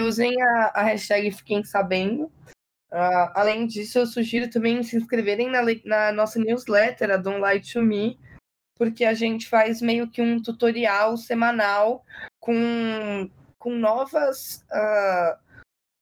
Usem 0.00 0.40
a, 0.40 0.72
a 0.74 0.82
hashtag 0.84 1.30
Fiquem 1.32 1.62
Sabendo. 1.62 2.32
Uh, 2.90 3.28
além 3.34 3.66
disso, 3.66 3.98
eu 3.98 4.06
sugiro 4.06 4.48
também 4.48 4.82
se 4.82 4.96
inscreverem 4.96 5.50
na, 5.50 5.60
na 5.84 6.12
nossa 6.12 6.38
newsletter, 6.38 7.10
a 7.10 7.18
Don't 7.18 7.42
Lie 7.42 7.60
to 7.60 7.82
Me, 7.82 8.18
porque 8.78 9.04
a 9.04 9.12
gente 9.12 9.46
faz 9.46 9.82
meio 9.82 10.08
que 10.10 10.22
um 10.22 10.40
tutorial 10.40 11.14
semanal 11.18 12.02
com, 12.40 13.30
com 13.58 13.76
novas. 13.76 14.64
Uh, 14.72 15.51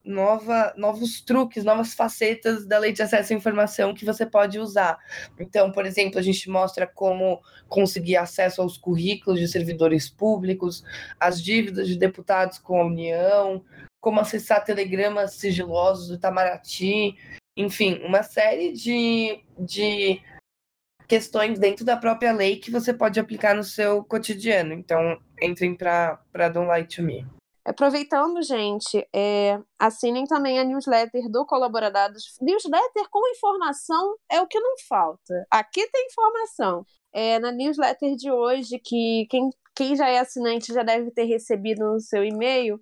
nova, 0.03 0.73
novos 0.77 1.21
truques, 1.21 1.63
novas 1.63 1.93
facetas 1.93 2.65
da 2.65 2.77
lei 2.77 2.91
de 2.91 3.01
acesso 3.01 3.33
à 3.33 3.35
informação 3.35 3.93
que 3.93 4.05
você 4.05 4.25
pode 4.25 4.59
usar. 4.59 4.97
Então, 5.39 5.71
por 5.71 5.85
exemplo, 5.85 6.17
a 6.19 6.21
gente 6.21 6.49
mostra 6.49 6.87
como 6.87 7.41
conseguir 7.67 8.17
acesso 8.17 8.61
aos 8.61 8.77
currículos 8.77 9.39
de 9.39 9.47
servidores 9.47 10.09
públicos, 10.09 10.83
as 11.19 11.41
dívidas 11.41 11.87
de 11.87 11.97
deputados 11.97 12.57
com 12.57 12.81
a 12.81 12.85
União, 12.85 13.63
como 13.99 14.19
acessar 14.19 14.63
telegramas 14.63 15.33
sigilosos 15.33 16.07
do 16.07 16.15
Itamaraty, 16.15 17.15
enfim, 17.55 18.01
uma 18.03 18.23
série 18.23 18.71
de, 18.71 19.43
de 19.59 20.21
questões 21.07 21.59
dentro 21.59 21.85
da 21.85 21.97
própria 21.97 22.31
lei 22.31 22.55
que 22.55 22.71
você 22.71 22.93
pode 22.93 23.19
aplicar 23.19 23.53
no 23.53 23.63
seu 23.63 24.03
cotidiano. 24.03 24.73
Então, 24.73 25.19
entrem 25.41 25.75
para 25.75 26.49
Don't 26.49 26.71
Lie 26.71 26.87
to 26.87 27.03
Me. 27.03 27.40
Aproveitando, 27.63 28.41
gente, 28.41 29.07
é, 29.13 29.59
assinem 29.77 30.25
também 30.25 30.59
a 30.59 30.63
newsletter 30.63 31.29
do 31.29 31.45
Colaboradados. 31.45 32.35
Newsletter 32.41 33.07
com 33.11 33.27
informação 33.29 34.15
é 34.29 34.41
o 34.41 34.47
que 34.47 34.59
não 34.59 34.75
falta. 34.89 35.45
Aqui 35.49 35.87
tem 35.91 36.07
informação. 36.07 36.85
É, 37.13 37.37
na 37.39 37.51
newsletter 37.51 38.15
de 38.15 38.31
hoje, 38.31 38.79
que 38.79 39.27
quem, 39.29 39.49
quem 39.75 39.95
já 39.95 40.09
é 40.09 40.19
assinante 40.19 40.73
já 40.73 40.81
deve 40.81 41.11
ter 41.11 41.25
recebido 41.25 41.85
no 41.85 41.99
seu 41.99 42.23
e-mail, 42.23 42.79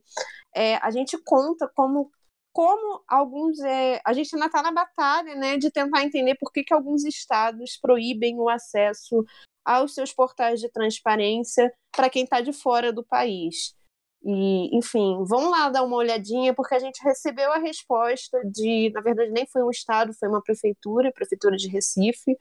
é, 0.55 0.75
a 0.77 0.91
gente 0.91 1.17
conta 1.25 1.69
como 1.75 2.09
como 2.51 3.03
alguns 3.07 3.59
é, 3.59 4.01
a 4.05 4.11
gente 4.11 4.33
ainda 4.33 4.47
está 4.47 4.61
na 4.61 4.71
batalha 4.71 5.35
né, 5.35 5.57
de 5.57 5.71
tentar 5.71 6.03
entender 6.03 6.35
por 6.35 6.51
que, 6.51 6.63
que 6.63 6.73
alguns 6.73 7.05
estados 7.05 7.77
proíbem 7.79 8.37
o 8.39 8.49
acesso 8.49 9.23
aos 9.63 9.93
seus 9.93 10.11
portais 10.11 10.59
de 10.59 10.69
transparência 10.69 11.71
para 11.95 12.09
quem 12.09 12.23
está 12.23 12.41
de 12.41 12.51
fora 12.51 12.91
do 12.91 13.05
país. 13.05 13.75
E, 14.23 14.77
enfim, 14.77 15.23
vão 15.25 15.49
lá 15.49 15.69
dar 15.69 15.83
uma 15.83 15.95
olhadinha, 15.95 16.53
porque 16.53 16.75
a 16.75 16.79
gente 16.79 17.01
recebeu 17.03 17.51
a 17.53 17.57
resposta 17.57 18.39
de, 18.45 18.91
na 18.93 19.01
verdade, 19.01 19.31
nem 19.31 19.47
foi 19.47 19.63
um 19.63 19.69
estado, 19.69 20.13
foi 20.13 20.27
uma 20.27 20.41
prefeitura, 20.41 21.11
prefeitura 21.11 21.55
de 21.55 21.69
Recife, 21.69 22.37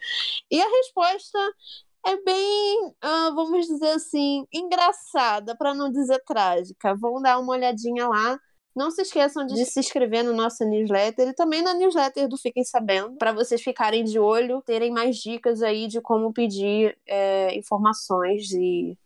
e 0.50 0.60
a 0.60 0.68
resposta 0.68 1.38
é 2.06 2.16
bem, 2.22 2.86
uh, 3.04 3.34
vamos 3.34 3.66
dizer 3.66 3.90
assim, 3.90 4.46
engraçada, 4.52 5.56
para 5.56 5.74
não 5.74 5.90
dizer 5.90 6.22
trágica. 6.26 6.94
Vão 6.94 7.20
dar 7.20 7.38
uma 7.38 7.52
olhadinha 7.52 8.08
lá. 8.08 8.38
Não 8.74 8.90
se 8.90 9.02
esqueçam 9.02 9.44
de 9.44 9.64
se 9.64 9.80
inscrever 9.80 10.24
no 10.24 10.32
nosso 10.32 10.64
newsletter 10.64 11.28
e 11.28 11.34
também 11.34 11.62
na 11.62 11.74
newsletter 11.74 12.28
do 12.28 12.38
Fiquem 12.38 12.64
Sabendo, 12.64 13.16
para 13.16 13.32
vocês 13.32 13.60
ficarem 13.60 14.04
de 14.04 14.18
olho, 14.18 14.62
terem 14.62 14.90
mais 14.92 15.16
dicas 15.16 15.62
aí 15.62 15.88
de 15.88 16.00
como 16.00 16.32
pedir 16.32 16.96
é, 17.06 17.56
informações 17.58 18.52
e 18.52 18.96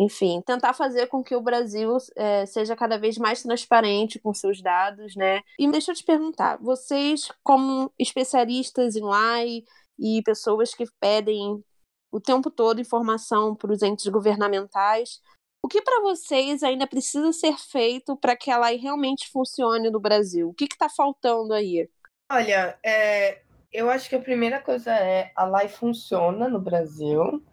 enfim, 0.00 0.40
tentar 0.40 0.72
fazer 0.72 1.08
com 1.08 1.22
que 1.22 1.36
o 1.36 1.42
Brasil 1.42 1.94
é, 2.16 2.46
seja 2.46 2.74
cada 2.74 2.98
vez 2.98 3.18
mais 3.18 3.42
transparente 3.42 4.18
com 4.18 4.32
seus 4.32 4.62
dados, 4.62 5.14
né? 5.14 5.42
E 5.58 5.70
deixa 5.70 5.92
eu 5.92 5.94
te 5.94 6.02
perguntar, 6.02 6.56
vocês, 6.56 7.30
como 7.44 7.92
especialistas 7.98 8.96
em 8.96 9.04
lei 9.04 9.62
e 9.98 10.22
pessoas 10.22 10.74
que 10.74 10.86
pedem 10.98 11.62
o 12.10 12.18
tempo 12.18 12.50
todo 12.50 12.80
informação 12.80 13.54
para 13.54 13.70
os 13.70 13.82
entes 13.82 14.06
governamentais, 14.06 15.20
o 15.62 15.68
que 15.68 15.82
para 15.82 16.00
vocês 16.00 16.62
ainda 16.62 16.86
precisa 16.86 17.30
ser 17.34 17.58
feito 17.58 18.16
para 18.16 18.34
que 18.34 18.50
a 18.50 18.58
lei 18.58 18.78
realmente 18.78 19.28
funcione 19.30 19.90
no 19.90 20.00
Brasil? 20.00 20.48
O 20.48 20.54
que 20.54 20.64
está 20.64 20.88
faltando 20.88 21.52
aí? 21.52 21.86
Olha, 22.32 22.78
é, 22.82 23.42
eu 23.70 23.90
acho 23.90 24.08
que 24.08 24.16
a 24.16 24.20
primeira 24.20 24.62
coisa 24.62 24.94
é 24.94 25.30
a 25.36 25.44
lei 25.44 25.68
funciona 25.68 26.48
no 26.48 26.58
Brasil 26.58 27.44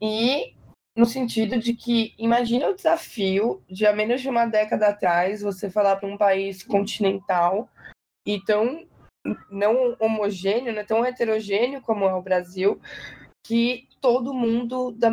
e 0.00 0.54
no 0.98 1.06
sentido 1.06 1.56
de 1.60 1.74
que 1.74 2.12
imagina 2.18 2.68
o 2.68 2.74
desafio 2.74 3.62
de 3.70 3.86
há 3.86 3.92
menos 3.92 4.20
de 4.20 4.28
uma 4.28 4.46
década 4.46 4.88
atrás 4.88 5.40
você 5.40 5.70
falar 5.70 5.94
para 5.94 6.08
um 6.08 6.18
país 6.18 6.64
continental 6.64 7.70
e 8.26 8.40
tão 8.40 8.84
não 9.48 9.96
homogêneo, 10.00 10.72
né, 10.72 10.82
tão 10.82 11.04
heterogêneo 11.04 11.80
como 11.82 12.04
é 12.04 12.12
o 12.12 12.20
Brasil, 12.20 12.80
que 13.46 13.87
todo 14.00 14.34
mundo, 14.34 14.92
da, 14.92 15.10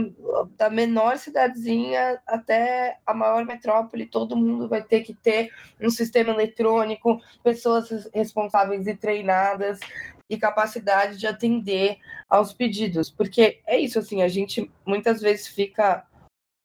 da 0.57 0.69
menor 0.69 1.17
cidadezinha 1.17 2.21
até 2.25 2.99
a 3.05 3.13
maior 3.13 3.45
metrópole, 3.45 4.05
todo 4.05 4.35
mundo 4.35 4.67
vai 4.67 4.81
ter 4.83 5.01
que 5.01 5.13
ter 5.13 5.51
um 5.81 5.89
sistema 5.89 6.31
eletrônico, 6.31 7.21
pessoas 7.43 8.09
responsáveis 8.13 8.87
e 8.87 8.95
treinadas, 8.95 9.79
e 10.29 10.37
capacidade 10.37 11.17
de 11.17 11.27
atender 11.27 11.97
aos 12.29 12.53
pedidos. 12.53 13.09
Porque 13.09 13.61
é 13.65 13.79
isso, 13.79 13.99
assim, 13.99 14.21
a 14.21 14.27
gente 14.27 14.71
muitas 14.85 15.21
vezes 15.21 15.47
fica 15.47 16.05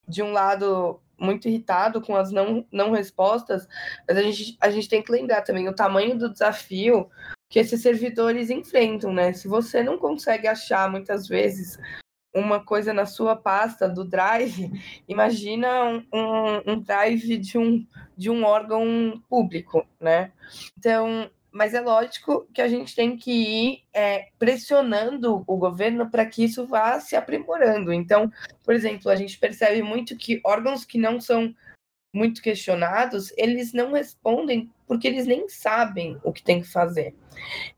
de 0.08 0.22
um 0.22 0.32
lado 0.32 1.00
muito 1.18 1.46
irritado 1.48 2.00
com 2.00 2.16
as 2.16 2.32
não, 2.32 2.66
não 2.72 2.92
respostas, 2.92 3.68
mas 4.08 4.16
a 4.16 4.22
gente, 4.22 4.56
a 4.58 4.70
gente 4.70 4.88
tem 4.88 5.02
que 5.02 5.12
lembrar 5.12 5.42
também 5.42 5.68
o 5.68 5.74
tamanho 5.74 6.18
do 6.18 6.30
desafio 6.30 7.10
que 7.50 7.58
esses 7.58 7.82
servidores 7.82 8.48
enfrentam, 8.48 9.12
né? 9.12 9.32
Se 9.32 9.46
você 9.46 9.82
não 9.82 9.98
consegue 9.98 10.46
achar 10.48 10.90
muitas 10.90 11.28
vezes 11.28 11.78
uma 12.34 12.60
coisa 12.60 12.92
na 12.92 13.06
sua 13.06 13.34
pasta 13.34 13.88
do 13.88 14.04
Drive, 14.04 14.70
imagina 15.08 15.84
um, 16.12 16.72
um, 16.72 16.80
Drive 16.80 17.38
de 17.38 17.58
um, 17.58 17.86
de 18.16 18.30
um 18.30 18.44
órgão 18.44 19.22
público, 19.28 19.86
né? 20.00 20.32
Então, 20.78 21.30
mas 21.52 21.74
é 21.74 21.80
lógico 21.80 22.46
que 22.54 22.62
a 22.62 22.68
gente 22.68 22.94
tem 22.94 23.16
que 23.16 23.32
ir 23.32 23.82
é, 23.92 24.28
pressionando 24.38 25.42
o 25.46 25.56
governo 25.56 26.08
para 26.08 26.24
que 26.24 26.44
isso 26.44 26.66
vá 26.66 27.00
se 27.00 27.16
aprimorando. 27.16 27.92
Então, 27.92 28.30
por 28.64 28.74
exemplo, 28.74 29.10
a 29.10 29.16
gente 29.16 29.38
percebe 29.38 29.82
muito 29.82 30.16
que 30.16 30.40
órgãos 30.44 30.84
que 30.84 30.98
não 30.98 31.20
são 31.20 31.54
muito 32.12 32.42
questionados, 32.42 33.32
eles 33.36 33.72
não 33.72 33.92
respondem 33.92 34.70
porque 34.86 35.06
eles 35.06 35.26
nem 35.26 35.48
sabem 35.48 36.18
o 36.24 36.32
que 36.32 36.42
tem 36.42 36.60
que 36.60 36.68
fazer. 36.68 37.14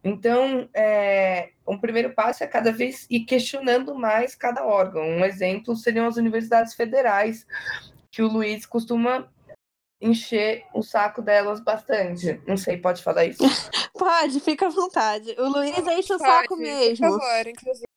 Então, 0.02 0.68
é, 0.74 1.50
um 1.66 1.78
primeiro 1.78 2.14
passo 2.14 2.42
é 2.42 2.46
cada 2.46 2.72
vez 2.72 3.06
ir 3.10 3.20
questionando 3.20 3.94
mais 3.94 4.34
cada 4.34 4.64
órgão. 4.64 5.02
Um 5.02 5.24
exemplo 5.24 5.76
seriam 5.76 6.06
as 6.06 6.16
universidades 6.16 6.74
federais, 6.74 7.46
que 8.10 8.22
o 8.22 8.28
Luiz 8.28 8.64
costuma 8.64 9.28
encher 10.00 10.64
o 10.74 10.82
saco 10.82 11.22
delas 11.22 11.60
bastante. 11.60 12.40
Não 12.46 12.56
sei, 12.56 12.76
pode 12.76 13.02
falar 13.02 13.26
isso? 13.26 13.42
pode, 13.94 14.40
fica 14.40 14.66
à 14.66 14.70
vontade. 14.70 15.34
O 15.38 15.48
Luiz 15.48 15.78
enche 15.78 16.12
o 16.14 16.18
Pode, 16.18 16.30
saco 16.30 16.56
mesmo. 16.56 17.08
Por 17.08 17.20
favor, 17.20 17.46
inclusive. 17.46 17.91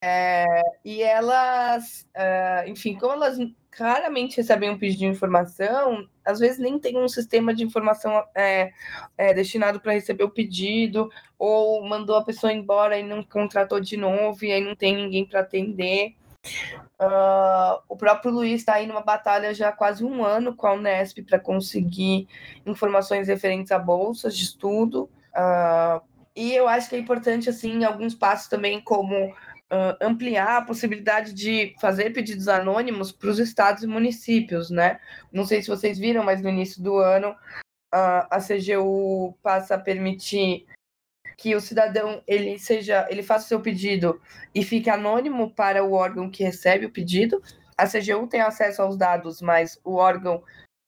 É, 0.00 0.62
e 0.84 1.02
elas, 1.02 2.06
uh, 2.16 2.68
enfim, 2.68 2.96
como 2.96 3.12
elas 3.12 3.36
claramente 3.70 4.36
recebem 4.36 4.70
um 4.70 4.78
pedido 4.78 5.00
de 5.00 5.06
informação, 5.06 6.08
às 6.24 6.38
vezes 6.38 6.58
nem 6.58 6.78
tem 6.78 6.96
um 6.96 7.08
sistema 7.08 7.54
de 7.54 7.64
informação 7.64 8.22
é, 8.34 8.72
é, 9.16 9.34
destinado 9.34 9.80
para 9.80 9.92
receber 9.92 10.24
o 10.24 10.30
pedido, 10.30 11.10
ou 11.38 11.86
mandou 11.88 12.16
a 12.16 12.24
pessoa 12.24 12.52
embora 12.52 12.98
e 12.98 13.02
não 13.02 13.22
contratou 13.22 13.80
de 13.80 13.96
novo, 13.96 14.44
e 14.44 14.52
aí 14.52 14.64
não 14.64 14.76
tem 14.76 14.94
ninguém 14.94 15.24
para 15.26 15.40
atender. 15.40 16.14
Uh, 17.00 17.82
o 17.88 17.96
próprio 17.96 18.32
Luiz 18.32 18.60
está 18.60 18.74
aí 18.74 18.86
numa 18.86 19.02
batalha 19.02 19.52
já 19.52 19.68
há 19.68 19.72
quase 19.72 20.04
um 20.04 20.24
ano 20.24 20.54
com 20.54 20.66
a 20.66 20.72
Unesp 20.74 21.22
para 21.22 21.38
conseguir 21.38 22.28
informações 22.64 23.28
referentes 23.28 23.72
a 23.72 23.78
bolsas 23.78 24.36
de 24.36 24.44
estudo. 24.44 25.10
Uh, 25.34 26.00
e 26.34 26.54
eu 26.54 26.68
acho 26.68 26.88
que 26.88 26.94
é 26.94 26.98
importante, 27.00 27.50
assim, 27.50 27.84
alguns 27.84 28.14
passos 28.14 28.48
também, 28.48 28.80
como 28.80 29.34
uh, 29.72 29.96
ampliar 30.00 30.58
a 30.58 30.64
possibilidade 30.64 31.32
de 31.32 31.74
fazer 31.80 32.10
pedidos 32.10 32.48
anônimos 32.48 33.12
para 33.12 33.30
os 33.30 33.38
estados 33.38 33.82
e 33.82 33.86
municípios, 33.86 34.70
né? 34.70 35.00
Não 35.32 35.44
sei 35.44 35.62
se 35.62 35.68
vocês 35.68 35.98
viram, 35.98 36.24
mas 36.24 36.42
no 36.42 36.48
início 36.48 36.82
do 36.82 36.98
ano 36.98 37.30
uh, 37.94 38.26
a 38.30 38.38
CGU 38.38 39.36
passa 39.42 39.74
a 39.74 39.80
permitir 39.80 40.66
que 41.36 41.54
o 41.54 41.60
cidadão 41.60 42.22
ele 42.26 42.58
seja, 42.58 43.06
ele 43.08 43.22
faça 43.22 43.44
o 43.44 43.48
seu 43.48 43.60
pedido 43.60 44.20
e 44.54 44.64
fique 44.64 44.90
anônimo 44.90 45.54
para 45.54 45.84
o 45.84 45.92
órgão 45.92 46.28
que 46.28 46.42
recebe 46.42 46.86
o 46.86 46.90
pedido. 46.90 47.40
A 47.76 47.86
CGU 47.86 48.26
tem 48.26 48.40
acesso 48.40 48.82
aos 48.82 48.96
dados, 48.96 49.40
mas 49.40 49.78
o 49.84 49.94
órgão 49.94 50.42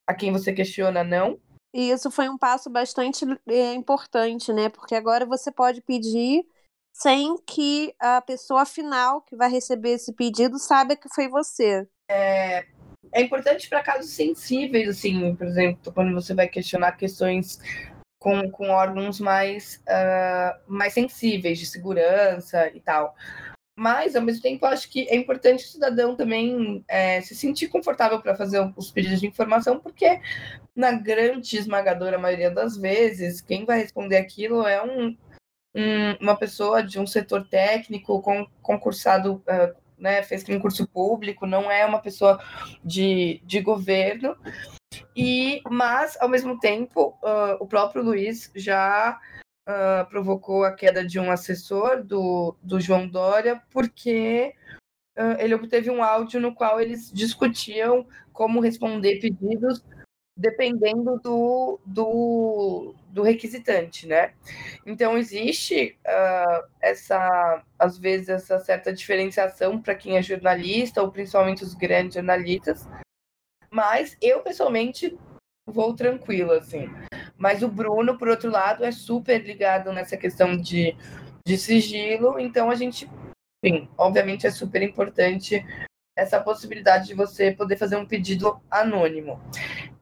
a 0.08 0.12
quem 0.12 0.32
você 0.32 0.52
questiona 0.52 1.04
não. 1.04 1.38
E 1.72 1.90
isso 1.90 2.10
foi 2.10 2.28
um 2.28 2.36
passo 2.36 2.68
bastante 2.68 3.24
é, 3.46 3.74
importante, 3.74 4.52
né? 4.52 4.68
Porque 4.68 4.96
agora 4.96 5.24
você 5.24 5.52
pode 5.52 5.80
pedir 5.82 6.44
sem 6.92 7.36
que 7.46 7.94
a 7.98 8.20
pessoa 8.20 8.66
final 8.66 9.22
que 9.22 9.36
vai 9.36 9.50
receber 9.50 9.90
esse 9.90 10.12
pedido 10.14 10.58
saiba 10.58 10.96
que 10.96 11.08
foi 11.14 11.28
você. 11.28 11.86
É, 12.10 12.64
é 13.12 13.22
importante 13.22 13.68
para 13.68 13.82
casos 13.82 14.10
sensíveis, 14.10 14.88
assim, 14.88 15.34
por 15.34 15.46
exemplo, 15.46 15.92
quando 15.92 16.14
você 16.14 16.34
vai 16.34 16.48
questionar 16.48 16.92
questões 16.92 17.58
com, 18.18 18.50
com 18.50 18.68
órgãos 18.68 19.18
mais, 19.18 19.82
uh, 19.88 20.60
mais 20.66 20.92
sensíveis 20.92 21.58
de 21.58 21.66
segurança 21.66 22.68
e 22.74 22.80
tal. 22.80 23.14
Mas, 23.74 24.14
ao 24.14 24.20
mesmo 24.20 24.42
tempo, 24.42 24.66
acho 24.66 24.90
que 24.90 25.08
é 25.08 25.16
importante 25.16 25.64
o 25.64 25.68
cidadão 25.68 26.14
também 26.14 26.84
é, 26.86 27.22
se 27.22 27.34
sentir 27.34 27.68
confortável 27.68 28.20
para 28.20 28.36
fazer 28.36 28.60
os 28.76 28.90
pedidos 28.90 29.20
de 29.20 29.26
informação, 29.26 29.80
porque, 29.80 30.20
na 30.76 30.92
grande 30.92 31.56
esmagadora 31.56 32.18
maioria 32.18 32.50
das 32.50 32.76
vezes, 32.76 33.40
quem 33.40 33.64
vai 33.64 33.78
responder 33.78 34.18
aquilo 34.18 34.66
é 34.66 34.84
um, 34.84 35.16
um, 35.74 36.14
uma 36.20 36.36
pessoa 36.36 36.82
de 36.82 36.98
um 36.98 37.06
setor 37.06 37.46
técnico 37.46 38.20
com, 38.20 38.46
concursado, 38.62 39.34
uh, 39.34 39.74
né, 39.98 40.22
fez 40.22 40.42
concurso 40.42 40.86
público, 40.86 41.46
não 41.46 41.70
é 41.70 41.84
uma 41.84 42.00
pessoa 42.00 42.42
de, 42.84 43.40
de 43.44 43.60
governo. 43.60 44.36
E, 45.14 45.62
mas, 45.70 46.16
ao 46.20 46.28
mesmo 46.28 46.58
tempo, 46.58 47.18
uh, 47.22 47.56
o 47.60 47.66
próprio 47.66 48.02
Luiz 48.02 48.50
já 48.54 49.18
uh, 49.68 50.08
provocou 50.08 50.64
a 50.64 50.72
queda 50.72 51.04
de 51.04 51.20
um 51.20 51.30
assessor 51.30 52.02
do, 52.02 52.56
do 52.62 52.80
João 52.80 53.06
Dória, 53.08 53.62
porque 53.70 54.54
ele 55.38 55.54
obteve 55.54 55.90
um 55.90 56.02
áudio 56.02 56.40
no 56.40 56.54
qual 56.54 56.80
eles 56.80 57.12
discutiam 57.12 58.06
como 58.32 58.58
responder 58.58 59.20
pedidos 59.20 59.84
dependendo 60.40 61.20
do, 61.22 61.78
do, 61.84 62.94
do 63.08 63.22
requisitante, 63.22 64.06
né? 64.06 64.32
Então 64.86 65.18
existe 65.18 65.98
uh, 66.06 66.66
essa, 66.80 67.62
às 67.78 67.98
vezes, 67.98 68.30
essa 68.30 68.58
certa 68.58 68.90
diferenciação 68.90 69.80
para 69.80 69.94
quem 69.94 70.16
é 70.16 70.22
jornalista, 70.22 71.02
ou 71.02 71.12
principalmente 71.12 71.62
os 71.62 71.74
grandes 71.74 72.14
jornalistas. 72.14 72.88
Mas 73.70 74.16
eu, 74.20 74.40
pessoalmente, 74.40 75.16
vou 75.66 75.94
tranquilo, 75.94 76.52
assim. 76.52 76.88
Mas 77.36 77.62
o 77.62 77.68
Bruno, 77.68 78.16
por 78.16 78.28
outro 78.28 78.50
lado, 78.50 78.82
é 78.82 78.90
super 78.90 79.44
ligado 79.44 79.92
nessa 79.92 80.16
questão 80.16 80.56
de, 80.56 80.96
de 81.46 81.58
sigilo, 81.58 82.40
então 82.40 82.70
a 82.70 82.74
gente, 82.74 83.08
enfim, 83.62 83.88
obviamente 83.98 84.46
é 84.46 84.50
super 84.50 84.82
importante 84.82 85.64
essa 86.16 86.40
possibilidade 86.40 87.08
de 87.08 87.14
você 87.14 87.52
poder 87.52 87.76
fazer 87.76 87.96
um 87.96 88.06
pedido 88.06 88.60
anônimo. 88.70 89.40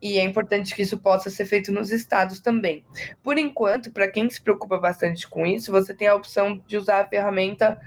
E 0.01 0.19
é 0.19 0.23
importante 0.23 0.75
que 0.75 0.83
isso 0.83 0.99
possa 0.99 1.29
ser 1.31 1.45
feito 1.45 1.73
nos 1.73 1.91
estados 1.91 2.41
também. 2.41 2.85
Por 3.23 3.37
enquanto, 3.37 3.91
para 3.91 4.11
quem 4.11 4.29
se 4.31 4.41
preocupa 4.41 4.79
bastante 4.79 5.29
com 5.29 5.47
isso, 5.47 5.73
você 5.73 5.93
tem 5.93 6.09
a 6.09 6.15
opção 6.15 6.63
de 6.67 6.77
usar 6.77 7.01
a 7.01 7.09
ferramenta 7.09 7.81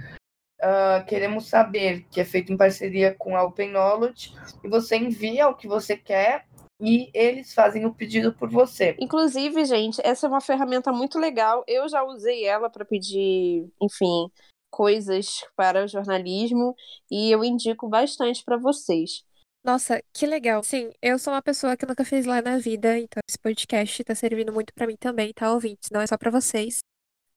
uh, 0.62 1.06
Queremos 1.06 1.48
Saber, 1.48 2.06
que 2.12 2.20
é 2.22 2.26
feita 2.26 2.52
em 2.52 2.58
parceria 2.58 3.16
com 3.18 3.36
a 3.36 3.44
Open 3.44 3.72
Knowledge, 3.72 4.34
e 4.64 4.68
você 4.68 4.98
envia 4.98 5.48
o 5.48 5.56
que 5.56 5.68
você 5.68 5.96
quer 5.96 6.46
e 6.82 7.12
eles 7.14 7.54
fazem 7.54 7.86
o 7.86 7.94
pedido 7.94 8.34
por 8.34 8.50
você. 8.50 8.96
Inclusive, 9.00 9.64
gente, 9.66 10.02
essa 10.04 10.26
é 10.26 10.30
uma 10.30 10.42
ferramenta 10.42 10.92
muito 10.92 11.20
legal. 11.20 11.64
Eu 11.68 11.88
já 11.88 12.04
usei 12.04 12.44
ela 12.44 12.72
para 12.72 12.84
pedir, 12.84 13.70
enfim, 13.80 14.32
coisas 14.70 15.46
para 15.56 15.84
o 15.84 15.88
jornalismo 15.88 16.76
e 17.10 17.30
eu 17.30 17.44
indico 17.44 17.88
bastante 17.88 18.44
para 18.44 18.58
vocês. 18.58 19.24
Nossa, 19.64 20.02
que 20.12 20.26
legal. 20.26 20.64
Sim, 20.64 20.92
eu 21.02 21.20
sou 21.20 21.34
uma 21.34 21.42
pessoa 21.42 21.78
que 21.78 21.86
nunca 21.86 22.04
fez 22.04 22.26
lá 22.26 22.42
na 22.42 22.58
vida, 22.58 22.98
então 22.98 23.22
esse 23.28 23.38
podcast 23.38 24.04
tá 24.04 24.16
servindo 24.16 24.52
muito 24.52 24.74
para 24.74 24.88
mim 24.88 24.98
também, 24.98 25.32
tá, 25.34 25.52
ouvintes? 25.52 25.90
Não 25.92 26.02
é 26.02 26.08
só 26.08 26.18
para 26.18 26.32
vocês. 26.32 26.80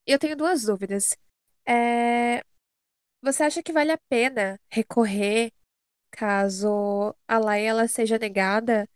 E 0.07 0.13
eu 0.13 0.19
tenho 0.19 0.37
duas 0.37 0.63
dúvidas. 0.63 1.17
É... 1.67 2.43
Você 3.23 3.43
acha 3.43 3.63
que 3.63 3.73
vale 3.73 3.93
a 3.93 3.99
pena 4.09 4.59
recorrer 4.71 5.51
caso 6.11 7.15
a 7.27 7.39
lei 7.39 7.65
ela 7.65 7.89
seja 7.89 8.19
negada? 8.19 8.89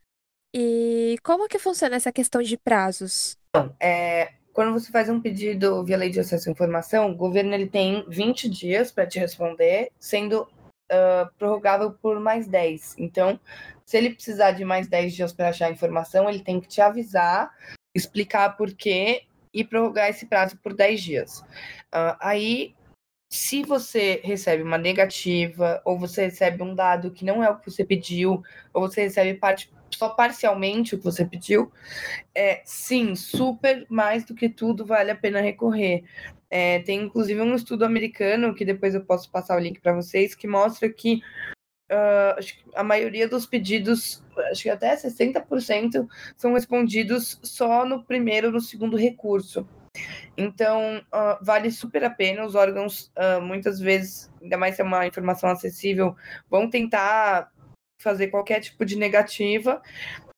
E 0.55 1.17
como 1.23 1.49
que 1.49 1.59
funciona 1.59 1.97
essa 1.97 2.13
questão 2.13 2.43
de 2.43 2.57
prazos? 2.57 3.37
Bom, 3.55 3.75
é, 3.81 4.33
quando 4.53 4.73
você 4.73 4.91
faz 4.91 5.09
um 5.09 5.21
pedido 5.21 5.85
via 5.85 5.97
lei 5.97 6.11
de 6.11 6.21
acesso 6.21 6.49
à 6.49 6.53
informação, 6.53 7.11
o 7.11 7.15
governo 7.15 7.55
ele 7.55 7.69
tem 7.69 8.05
20 8.09 8.49
dias 8.49 8.91
para 8.91 9.07
te 9.07 9.19
responder, 9.19 9.91
sendo 9.99 10.49
uh, 10.91 11.31
prorrogável 11.39 11.93
por 11.93 12.19
mais 12.21 12.47
10. 12.47 12.97
Então, 12.99 13.39
se 13.85 13.97
ele 13.97 14.11
precisar 14.11 14.53
de 14.53 14.65
mais 14.65 14.89
10 14.89 15.15
dias 15.15 15.33
para 15.33 15.49
achar 15.49 15.67
a 15.67 15.73
informação, 15.73 16.29
ele 16.29 16.41
tem 16.41 16.61
que 16.61 16.69
te 16.69 16.81
avisar, 16.81 17.51
explicar 17.95 18.57
por 18.57 18.73
quê 18.75 19.25
e 19.53 19.65
prorrogar 19.65 20.09
esse 20.09 20.27
prazo 20.27 20.57
por 20.59 20.75
10 20.75 21.01
dias. 21.01 21.41
Uh, 21.95 22.17
aí, 22.21 22.75
se 23.31 23.63
você 23.63 24.21
recebe 24.25 24.63
uma 24.63 24.79
negativa, 24.79 25.83
ou 25.85 25.99
você 25.99 26.25
recebe 26.25 26.63
um 26.63 26.75
dado 26.75 27.11
que 27.11 27.25
não 27.25 27.43
é 27.45 27.51
o 27.51 27.59
que 27.59 27.71
você 27.71 27.85
pediu, 27.85 28.43
ou 28.73 28.83
você 28.83 29.03
recebe 29.03 29.39
parte 29.39 29.71
só 29.91 30.11
parcialmente 30.11 30.95
o 30.95 30.99
que 30.99 31.05
você 31.05 31.25
pediu, 31.25 31.73
é, 32.35 32.63
sim, 32.65 33.15
super 33.15 33.87
mais 33.89 34.25
do 34.25 34.35
que 34.35 34.49
tudo 34.49 34.85
vale 34.85 35.11
a 35.11 35.17
pena 35.17 35.41
recorrer. 35.41 36.05
É, 36.51 36.81
tem 36.81 37.03
inclusive 37.03 37.41
um 37.41 37.55
estudo 37.55 37.85
americano, 37.85 38.55
que 38.55 38.65
depois 38.65 38.95
eu 38.95 39.05
posso 39.05 39.31
passar 39.31 39.57
o 39.57 39.61
link 39.61 39.81
para 39.81 39.93
vocês, 39.93 40.35
que 40.35 40.47
mostra 40.47 40.89
que 40.89 41.21
uh, 41.91 42.71
a 42.75 42.83
maioria 42.83 43.29
dos 43.29 43.47
pedidos, 43.47 44.23
acho 44.51 44.63
que 44.63 44.71
até 44.71 44.95
60%, 44.97 46.07
são 46.37 46.55
respondidos 46.55 47.39
só 47.43 47.85
no 47.85 48.03
primeiro 48.05 48.49
ou 48.49 48.53
no 48.55 48.61
segundo 48.61 48.97
recurso. 48.97 49.69
Então, 50.37 51.03
uh, 51.13 51.45
vale 51.45 51.71
super 51.71 52.05
a 52.05 52.11
pena. 52.11 52.45
Os 52.45 52.55
órgãos, 52.55 53.11
uh, 53.17 53.41
muitas 53.43 53.81
vezes, 53.81 54.31
ainda 54.41 54.57
mais 54.57 54.77
se 54.77 54.83
é 54.83 54.85
uma 54.85 55.07
informação 55.07 55.51
acessível, 55.51 56.15
vão 56.49 56.71
tentar 56.71 57.51
fazer 57.99 58.29
qualquer 58.29 58.61
tipo 58.61 58.85
de 58.85 58.97
negativa. 58.97 59.83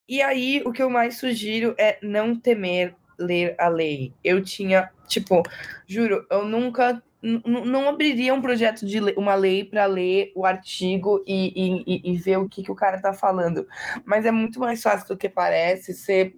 E 0.09 0.21
aí, 0.23 0.63
o 0.65 0.73
que 0.73 0.83
eu 0.83 0.91
mais 0.91 1.19
sugiro 1.19 1.75
é 1.79 1.99
não 2.03 2.35
temer 2.35 2.95
ler 3.19 3.55
a 3.59 3.69
lei. 3.69 4.13
Eu 4.25 4.43
tinha, 4.43 4.91
tipo, 5.07 5.43
juro, 5.87 6.27
eu 6.31 6.45
nunca 6.45 7.03
não 7.23 7.87
abriria 7.87 8.33
um 8.33 8.41
projeto 8.41 8.87
de 8.87 8.99
uma 9.15 9.35
lei 9.35 9.63
para 9.63 9.85
ler 9.85 10.33
o 10.35 10.47
artigo 10.47 11.23
e, 11.27 11.85
e, 11.87 12.13
e, 12.13 12.17
ver 12.17 12.39
o 12.39 12.49
que, 12.49 12.63
que 12.63 12.73
o 12.73 12.75
cara 12.75 13.01
tá 13.01 13.13
falando. 13.13 13.69
Mas 14.07 14.25
é 14.25 14.31
muito 14.31 14.59
mais 14.59 14.83
fácil 14.83 15.09
do 15.09 15.17
que 15.19 15.29
parece. 15.29 15.93
Você 15.93 16.35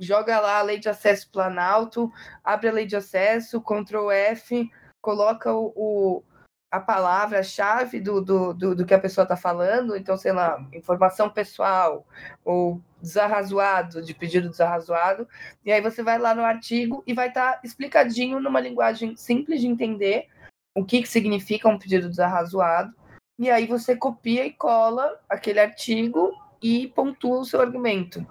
joga 0.00 0.40
lá 0.40 0.58
a 0.58 0.62
lei 0.62 0.78
de 0.78 0.88
acesso 0.88 1.30
planalto, 1.30 2.10
abre 2.42 2.68
a 2.68 2.72
lei 2.72 2.86
de 2.86 2.96
acesso, 2.96 3.60
Ctrl 3.60 4.10
F, 4.10 4.68
coloca 5.00 5.54
o, 5.54 5.72
o 5.76 6.22
a 6.70 6.78
palavra-chave 6.78 8.00
do, 8.00 8.20
do, 8.20 8.54
do, 8.54 8.74
do, 8.76 8.86
que 8.86 8.94
a 8.94 8.98
pessoa 8.98 9.24
está 9.24 9.36
falando, 9.36 9.96
então, 9.96 10.16
sei 10.16 10.32
lá, 10.32 10.64
informação 10.72 11.28
pessoal 11.28 12.06
ou 12.44 12.80
desarrazoado, 13.02 14.00
de 14.02 14.14
pedido 14.14 14.48
desarrazoado, 14.48 15.26
e 15.64 15.72
aí 15.72 15.80
você 15.80 16.02
vai 16.02 16.18
lá 16.18 16.34
no 16.34 16.44
artigo 16.44 17.02
e 17.06 17.12
vai 17.12 17.28
estar 17.28 17.54
tá 17.54 17.60
explicadinho 17.64 18.38
numa 18.38 18.60
linguagem 18.60 19.16
simples 19.16 19.60
de 19.60 19.66
entender 19.66 20.28
o 20.74 20.84
que, 20.84 21.02
que 21.02 21.08
significa 21.08 21.68
um 21.68 21.78
pedido 21.78 22.08
desarrazoado, 22.08 22.94
e 23.36 23.50
aí 23.50 23.66
você 23.66 23.96
copia 23.96 24.46
e 24.46 24.52
cola 24.52 25.18
aquele 25.28 25.58
artigo 25.58 26.32
e 26.62 26.88
pontua 26.88 27.40
o 27.40 27.44
seu 27.44 27.60
argumento. 27.60 28.24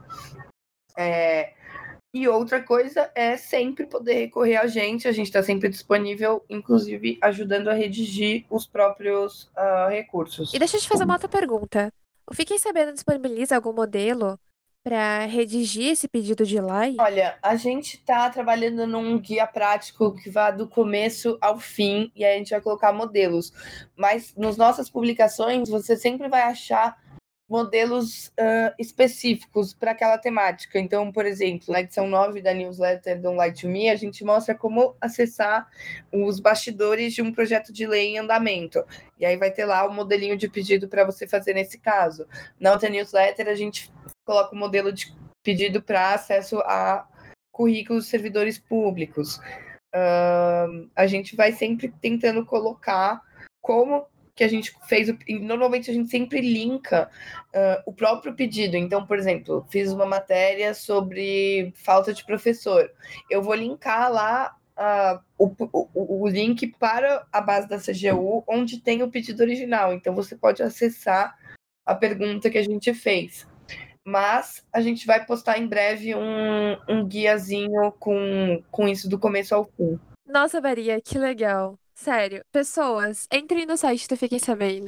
É, 0.96 1.54
e 2.14 2.28
outra 2.28 2.62
coisa 2.62 3.12
é 3.14 3.38
sempre 3.38 3.86
poder 3.86 4.14
recorrer 4.14 4.58
a 4.58 4.68
gente, 4.68 5.08
a 5.08 5.12
gente 5.12 5.28
está 5.28 5.44
sempre 5.44 5.70
disponível, 5.70 6.44
inclusive 6.50 7.20
ajudando 7.22 7.68
a 7.68 7.74
redigir 7.74 8.46
os 8.50 8.66
próprios 8.66 9.44
uh, 9.56 9.90
recursos. 9.90 10.54
E 10.54 10.60
deixa 10.60 10.78
eu 10.78 10.82
te 10.82 10.88
fazer 10.88 11.04
uma 11.04 11.14
outra 11.14 11.30
pergunta. 11.30 11.94
O 12.30 12.34
Fiquem 12.34 12.58
Sabendo 12.58 12.94
disponibiliza 12.94 13.56
algum 13.56 13.74
modelo 13.74 14.40
para 14.84 15.26
redigir 15.26 15.92
esse 15.92 16.08
pedido 16.08 16.46
de 16.46 16.60
lei? 16.60 16.96
Olha, 17.00 17.38
a 17.44 17.56
gente 17.56 17.96
está 17.98 18.30
trabalhando 18.30 18.88
num 18.88 19.20
guia 19.20 19.46
prático 19.46 20.16
que 20.16 20.30
vá 20.30 20.52
do 20.52 20.68
começo 20.68 21.38
ao 21.42 21.60
fim 21.60 22.12
e 22.16 22.24
aí 22.24 22.36
a 22.36 22.38
gente 22.38 22.52
vai 22.52 22.62
colocar 22.62 22.94
modelos. 22.94 23.52
Mas 23.96 24.34
nas 24.36 24.58
nossas 24.58 24.90
publicações 24.90 25.70
você 25.70 25.96
sempre 25.96 26.28
vai 26.28 26.42
achar 26.42 26.98
modelos 27.50 28.28
uh, 28.28 28.74
específicos 28.78 29.74
para 29.74 29.92
aquela 29.92 30.18
temática. 30.20 30.80
Então, 30.80 31.12
por 31.12 31.26
exemplo, 31.26 31.74
na 31.74 31.82
edição 31.82 32.08
9 32.08 32.42
da 32.42 32.54
newsletter 32.54 33.20
Don't 33.20 33.42
Lie 33.42 33.54
to 33.54 33.68
Me, 33.68 33.90
a 33.90 33.96
gente 33.96 34.24
mostra 34.24 34.54
como 34.54 34.96
acessar 35.02 35.68
os 36.12 36.40
bastidores 36.40 37.14
de 37.14 37.24
um 37.24 37.34
projeto 37.34 37.74
de 37.74 37.88
lei 37.88 38.10
em 38.10 38.20
andamento. 38.20 38.86
E 39.18 39.26
aí 39.26 39.36
vai 39.36 39.50
ter 39.50 39.66
lá 39.66 39.88
o 39.88 39.94
modelinho 39.94 40.38
de 40.38 40.48
pedido 40.48 40.88
para 40.88 41.04
você 41.04 41.28
fazer 41.28 41.54
nesse 41.54 41.80
caso. 41.80 42.28
Na 42.60 42.72
outra 42.72 42.88
newsletter, 42.88 43.48
a 43.48 43.56
gente 43.56 43.92
coloca 44.24 44.54
o 44.54 44.58
modelo 44.58 44.94
de 44.94 45.12
pedido 45.44 45.82
para 45.82 46.14
acesso 46.14 46.60
a 46.60 47.08
currículos 47.52 48.04
de 48.06 48.12
servidores 48.12 48.60
públicos. 48.60 49.38
Uh, 49.96 50.88
a 50.96 51.08
gente 51.08 51.36
vai 51.36 51.52
sempre 51.52 51.92
tentando 52.00 52.46
colocar 52.46 53.22
como 53.60 54.06
que 54.40 54.44
a 54.46 54.48
gente 54.48 54.74
fez, 54.88 55.14
normalmente 55.42 55.92
a 55.92 55.94
gente 55.94 56.10
sempre 56.10 56.40
linka 56.40 57.10
uh, 57.50 57.84
o 57.86 57.92
próprio 57.92 58.34
pedido. 58.34 58.78
Então, 58.78 59.06
por 59.06 59.20
exemplo, 59.20 59.68
fiz 59.70 59.92
uma 59.92 60.06
matéria 60.06 60.74
sobre 60.74 61.74
falta 61.76 62.14
de 62.14 62.24
professor. 62.24 62.90
Eu 63.30 63.42
vou 63.42 63.54
linkar 63.54 64.10
lá 64.10 64.56
uh, 64.78 65.20
o, 65.38 65.54
o, 65.74 66.24
o, 66.24 66.28
link 66.30 66.68
para 66.80 67.28
a 67.34 67.42
base 67.42 67.68
da 67.68 67.80
CGU, 67.80 68.46
onde 68.48 68.80
tem 68.80 69.04
o 69.04 69.12
pedido 69.12 69.42
original. 69.44 69.92
Então, 69.92 70.16
você 70.16 70.38
pode 70.38 70.64
acessar 70.64 71.36
a 71.86 71.94
pergunta 71.94 72.50
que 72.50 72.58
a 72.58 72.64
gente 72.64 72.94
fez. 72.94 73.46
Mas 74.06 74.66
a 74.72 74.80
gente 74.80 75.06
vai 75.06 75.26
postar 75.26 75.60
em 75.60 75.68
breve 75.68 76.16
um, 76.16 76.78
um 76.88 77.06
guiazinho 77.06 77.92
com, 78.00 78.64
com 78.72 78.88
isso 78.88 79.10
do 79.10 79.20
começo 79.20 79.54
ao 79.54 79.66
fim. 79.66 80.00
Nossa, 80.26 80.62
Maria, 80.62 81.02
que 81.02 81.20
legal. 81.20 81.78
Sério, 82.00 82.46
pessoas, 82.50 83.28
entrem 83.30 83.66
no 83.66 83.76
site 83.76 84.08
do 84.08 84.16
Fiquem 84.16 84.40
Sabendo. 84.40 84.88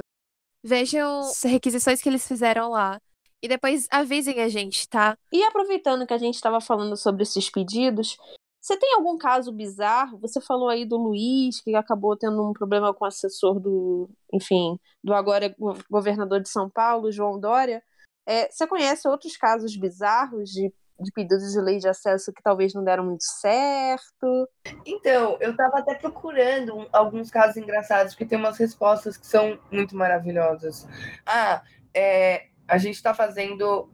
Vejam 0.63 1.19
as 1.19 1.43
requisições 1.43 2.01
que 2.01 2.07
eles 2.07 2.25
fizeram 2.25 2.69
lá. 2.69 3.01
E 3.43 3.49
depois 3.49 3.85
avisem 3.91 4.39
a 4.39 4.47
gente, 4.47 4.87
tá? 4.87 5.17
E 5.29 5.43
aproveitando 5.43 6.07
que 6.07 6.13
a 6.13 6.17
gente 6.17 6.35
estava 6.35 6.61
falando 6.61 6.95
sobre 6.95 7.23
esses 7.23 7.49
pedidos, 7.49 8.15
você 8.61 8.77
tem 8.77 8.93
algum 8.93 9.17
caso 9.17 9.51
bizarro? 9.51 10.19
Você 10.19 10.39
falou 10.39 10.69
aí 10.69 10.85
do 10.85 10.95
Luiz, 10.95 11.59
que 11.59 11.75
acabou 11.75 12.15
tendo 12.15 12.49
um 12.49 12.53
problema 12.53 12.93
com 12.93 13.03
o 13.03 13.07
assessor 13.09 13.59
do, 13.59 14.09
enfim, 14.33 14.79
do 15.03 15.13
agora 15.13 15.53
governador 15.89 16.39
de 16.39 16.47
São 16.47 16.69
Paulo, 16.69 17.11
João 17.11 17.37
Dória. 17.37 17.83
É, 18.25 18.49
você 18.49 18.65
conhece 18.65 19.05
outros 19.09 19.35
casos 19.35 19.75
bizarros 19.75 20.49
de 20.49 20.73
de 20.99 21.11
pedidos 21.11 21.51
de 21.51 21.59
lei 21.59 21.77
de 21.77 21.87
acesso 21.87 22.33
que 22.33 22.43
talvez 22.43 22.73
não 22.73 22.83
deram 22.83 23.05
muito 23.05 23.23
certo? 23.23 24.47
Então, 24.85 25.37
eu 25.39 25.51
estava 25.51 25.79
até 25.79 25.95
procurando 25.95 26.87
alguns 26.91 27.29
casos 27.29 27.57
engraçados, 27.57 28.13
porque 28.13 28.25
tem 28.25 28.37
umas 28.37 28.57
respostas 28.57 29.17
que 29.17 29.25
são 29.25 29.59
muito 29.71 29.95
maravilhosas. 29.95 30.87
Ah, 31.25 31.61
é, 31.93 32.47
a 32.67 32.77
gente 32.77 32.95
está 32.95 33.13
fazendo 33.13 33.89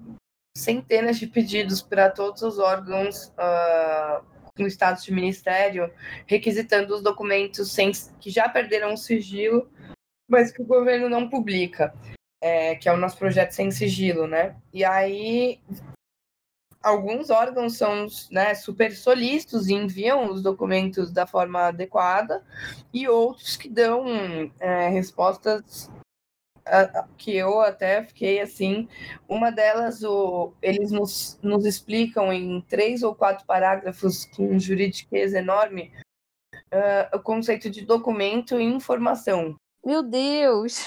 centenas 0.57 1.17
de 1.17 1.27
pedidos 1.27 1.81
para 1.81 2.09
todos 2.09 2.41
os 2.41 2.57
órgãos 2.57 3.27
uh, 3.37 4.23
com 4.55 4.65
status 4.65 5.03
de 5.03 5.13
ministério, 5.13 5.91
requisitando 6.25 6.95
os 6.95 7.01
documentos 7.01 7.71
sem, 7.71 7.91
que 8.19 8.29
já 8.29 8.49
perderam 8.49 8.93
o 8.93 8.97
sigilo, 8.97 9.69
mas 10.27 10.51
que 10.51 10.61
o 10.61 10.65
governo 10.65 11.07
não 11.07 11.29
publica. 11.29 11.93
É, 12.39 12.75
que 12.75 12.87
é 12.87 12.93
o 12.93 12.97
nosso 12.97 13.17
projeto 13.17 13.51
sem 13.51 13.71
sigilo, 13.71 14.27
né? 14.27 14.55
E 14.71 14.85
aí 14.85 15.59
alguns 16.87 17.29
órgãos 17.29 17.77
são 17.77 18.07
né, 18.31 18.55
super 18.55 18.95
solícitos 18.95 19.67
e 19.67 19.73
enviam 19.73 20.31
os 20.31 20.41
documentos 20.41 21.11
da 21.11 21.27
forma 21.27 21.67
adequada, 21.67 22.43
e 22.93 23.07
outros 23.07 23.57
que 23.57 23.69
dão 23.69 24.05
é, 24.59 24.87
respostas 24.89 25.89
que 27.17 27.35
eu 27.35 27.61
até 27.61 28.03
fiquei 28.03 28.41
assim. 28.41 28.87
Uma 29.27 29.51
delas, 29.51 30.03
o, 30.03 30.53
eles 30.61 30.91
nos, 30.91 31.39
nos 31.41 31.65
explicam 31.65 32.31
em 32.31 32.61
três 32.61 33.03
ou 33.03 33.15
quatro 33.15 33.45
parágrafos 33.45 34.25
com 34.25 34.59
juridiquês 34.59 35.33
enorme 35.33 35.93
uh, 36.73 37.15
o 37.15 37.19
conceito 37.19 37.69
de 37.69 37.85
documento 37.85 38.59
e 38.59 38.63
informação. 38.63 39.55
Meu 39.85 40.03
Deus! 40.03 40.85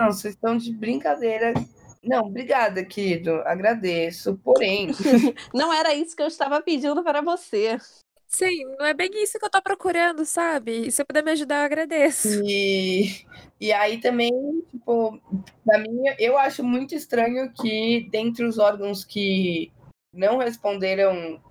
Não, 0.00 0.08
vocês 0.08 0.34
estão 0.34 0.56
de 0.56 0.72
brincadeira 0.72 1.54
não, 2.02 2.26
obrigada, 2.26 2.84
querido. 2.84 3.30
Agradeço. 3.44 4.36
Porém. 4.42 4.88
não 5.54 5.72
era 5.72 5.94
isso 5.94 6.16
que 6.16 6.22
eu 6.22 6.26
estava 6.26 6.60
pedindo 6.60 7.02
para 7.02 7.20
você. 7.20 7.78
Sim, 8.26 8.64
não 8.78 8.86
é 8.86 8.94
bem 8.94 9.10
isso 9.22 9.38
que 9.38 9.44
eu 9.44 9.50
tô 9.50 9.60
procurando, 9.60 10.24
sabe? 10.24 10.72
E 10.72 10.90
se 10.90 10.96
você 10.96 11.04
puder 11.04 11.22
me 11.22 11.32
ajudar, 11.32 11.60
eu 11.60 11.66
agradeço. 11.66 12.28
E, 12.44 13.24
e 13.60 13.70
aí 13.72 14.00
também, 14.00 14.32
tipo, 14.70 15.20
pra 15.64 15.78
mim, 15.78 16.02
eu 16.18 16.38
acho 16.38 16.64
muito 16.64 16.94
estranho 16.94 17.52
que 17.52 18.08
dentre 18.10 18.44
os 18.46 18.58
órgãos 18.58 19.04
que 19.04 19.70
não 20.14 20.38
responderam 20.38 21.42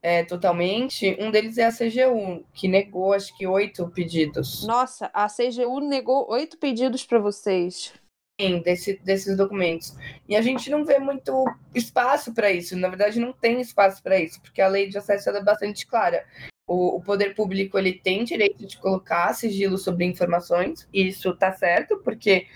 é, 0.00 0.24
totalmente, 0.24 1.16
um 1.20 1.30
deles 1.30 1.58
é 1.58 1.64
a 1.64 1.72
CGU, 1.72 2.44
que 2.54 2.68
negou 2.68 3.12
acho 3.12 3.36
que 3.36 3.46
oito 3.46 3.90
pedidos. 3.90 4.64
Nossa, 4.64 5.10
a 5.12 5.26
CGU 5.26 5.80
negou 5.80 6.30
oito 6.30 6.56
pedidos 6.56 7.04
para 7.04 7.18
vocês 7.18 7.92
desse, 8.38 8.98
desses 9.04 9.36
documentos. 9.36 9.94
E 10.28 10.36
a 10.36 10.42
gente 10.42 10.70
não 10.70 10.84
vê 10.84 10.98
muito 10.98 11.44
espaço 11.74 12.32
para 12.32 12.50
isso. 12.50 12.76
Na 12.76 12.88
verdade, 12.88 13.20
não 13.20 13.32
tem 13.32 13.60
espaço 13.60 14.02
para 14.02 14.18
isso, 14.18 14.40
porque 14.40 14.60
a 14.60 14.68
lei 14.68 14.88
de 14.88 14.98
acesso 14.98 15.30
é 15.30 15.42
bastante 15.42 15.86
clara. 15.86 16.24
O, 16.66 16.96
o, 16.96 17.02
poder 17.02 17.34
público 17.34 17.78
ele 17.78 17.92
tem 17.92 18.24
direito 18.24 18.66
de 18.66 18.78
colocar 18.78 19.34
sigilo 19.34 19.76
sobre 19.76 20.04
informações, 20.04 20.88
e 20.92 21.08
isso 21.08 21.30
está 21.30 21.52
certo, 21.52 21.98
porque 21.98 22.46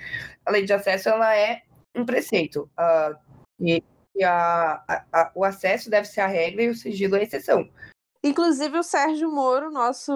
a 0.44 0.50
lei 0.50 0.64
de 0.64 0.72
acesso 0.72 1.08
ela 1.08 1.36
é 1.36 1.62
um 1.94 2.04
preceito. 2.04 2.70
Uh, 2.78 3.16
e, 3.60 3.82
e 4.14 4.24
a, 4.24 4.82
a, 4.88 5.04
a, 5.12 5.32
o 5.34 5.44
acesso 5.44 5.90
deve 5.90 6.06
ser 6.06 6.20
a 6.20 6.26
regra 6.26 6.62
e 6.62 6.68
o 6.68 6.74
sigilo 6.74 7.16
é 7.16 7.20
a 7.20 7.22
exceção. 7.22 7.68
Inclusive, 8.24 8.78
o 8.78 8.82
Sérgio 8.82 9.30
Moro, 9.30 9.70
nosso 9.70 10.12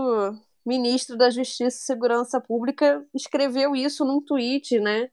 ministro 0.65 1.17
da 1.17 1.31
Justiça 1.31 1.77
e 1.77 1.85
Segurança 1.87 2.41
Pública, 2.41 3.05
escreveu 3.15 3.75
isso 3.75 4.05
num 4.05 4.21
tweet, 4.21 4.79
né? 4.81 5.11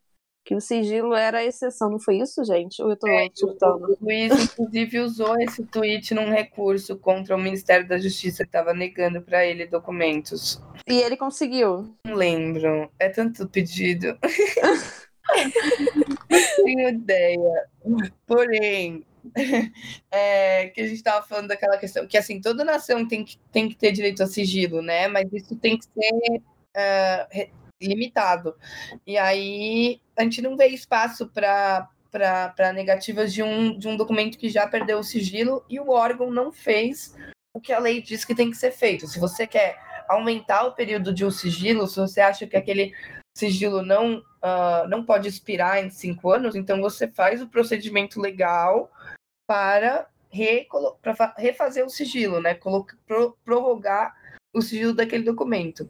Que 0.48 0.56
o 0.56 0.62
sigilo 0.62 1.14
era 1.14 1.40
a 1.40 1.44
exceção, 1.44 1.92
não 1.92 2.00
foi 2.00 2.20
isso, 2.20 2.42
gente? 2.46 2.82
Ou 2.82 2.90
eu 2.90 2.98
é, 3.06 3.28
surtando? 3.34 3.84
O 3.84 3.98
Luiz, 4.00 4.32
inclusive, 4.46 5.02
usou 5.02 5.38
esse 5.42 5.66
tweet 5.66 6.14
num 6.14 6.30
recurso 6.30 6.96
contra 6.96 7.36
o 7.36 7.38
Ministério 7.38 7.86
da 7.86 7.98
Justiça 7.98 8.46
que 8.46 8.50
estava 8.50 8.74
negando 8.74 9.22
para 9.22 9.46
ele 9.46 9.68
documentos. 9.68 10.64
E 10.88 11.02
ele 11.02 11.18
conseguiu? 11.18 11.94
Não 12.06 12.16
lembro. 12.16 12.90
É 12.98 13.10
tanto 13.10 13.46
pedido. 13.50 14.18
não 16.32 16.40
tenho 16.64 16.90
ideia. 16.92 17.66
Porém, 18.26 19.04
é, 20.10 20.68
que 20.68 20.80
a 20.80 20.88
gente 20.88 20.96
estava 20.96 21.28
falando 21.28 21.50
daquela 21.50 21.78
questão 21.78 22.08
que 22.08 22.18
assim 22.18 22.40
toda 22.40 22.64
nação 22.64 23.06
tem 23.06 23.26
que, 23.26 23.38
tem 23.52 23.68
que 23.68 23.76
ter 23.76 23.92
direito 23.92 24.24
a 24.24 24.28
sigilo, 24.28 24.82
né? 24.82 25.10
Mas 25.10 25.28
isso 25.34 25.58
tem 25.58 25.78
que 25.78 25.84
ser 25.84 26.38
uh, 26.38 27.67
limitado. 27.82 28.56
E 29.06 29.18
aí 29.18 30.02
a 30.16 30.24
gente 30.24 30.42
não 30.42 30.58
vê 30.58 30.68
espaço 30.68 31.28
para 31.28 31.90
para 32.10 32.74
negativas 32.74 33.32
de 33.32 33.44
um, 33.44 33.78
de 33.78 33.88
um 33.88 33.96
documento 33.96 34.38
que 34.38 34.50
já 34.50 34.66
perdeu 34.66 34.98
o 34.98 35.04
sigilo 35.04 35.64
e 35.70 35.80
o 35.80 35.90
órgão 35.90 36.32
não 36.32 36.52
fez 36.52 37.16
o 37.54 37.60
que 37.60 37.72
a 37.72 37.80
lei 37.80 38.02
diz 38.02 38.26
que 38.26 38.34
tem 38.34 38.50
que 38.50 38.58
ser 38.58 38.72
feito. 38.72 39.08
Se 39.08 39.20
você 39.20 39.46
quer 39.46 39.78
aumentar 40.08 40.64
o 40.64 40.72
período 40.72 41.14
de 41.14 41.26
um 41.26 41.30
sigilo, 41.30 41.86
se 41.86 42.00
você 42.00 42.22
acha 42.22 42.48
que 42.48 42.58
aquele 42.58 42.94
sigilo 43.38 43.84
não, 43.84 44.18
uh, 44.18 44.88
não 44.90 45.04
pode 45.06 45.28
expirar 45.28 45.84
em 45.84 45.90
cinco 45.90 46.32
anos, 46.32 46.56
então 46.56 46.82
você 46.82 47.08
faz 47.08 47.42
o 47.42 47.48
procedimento 47.48 48.20
legal 48.20 48.92
para, 49.46 50.08
refazer 51.38 51.86
o 51.86 51.90
sigilo, 51.90 52.40
né? 52.42 52.54
Pro, 52.54 53.38
prorrogar 53.44 54.16
o 54.54 54.62
sigilo 54.62 54.94
daquele 54.94 55.24
documento. 55.24 55.90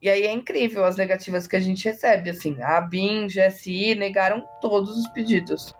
E 0.00 0.08
aí 0.08 0.22
é 0.22 0.32
incrível 0.32 0.84
as 0.84 0.96
negativas 0.96 1.46
que 1.46 1.56
a 1.56 1.60
gente 1.60 1.84
recebe, 1.84 2.30
assim, 2.30 2.60
a 2.62 2.80
BIM, 2.80 3.26
GSI 3.26 3.94
negaram 3.94 4.46
todos 4.60 4.96
os 4.96 5.08
pedidos. 5.08 5.74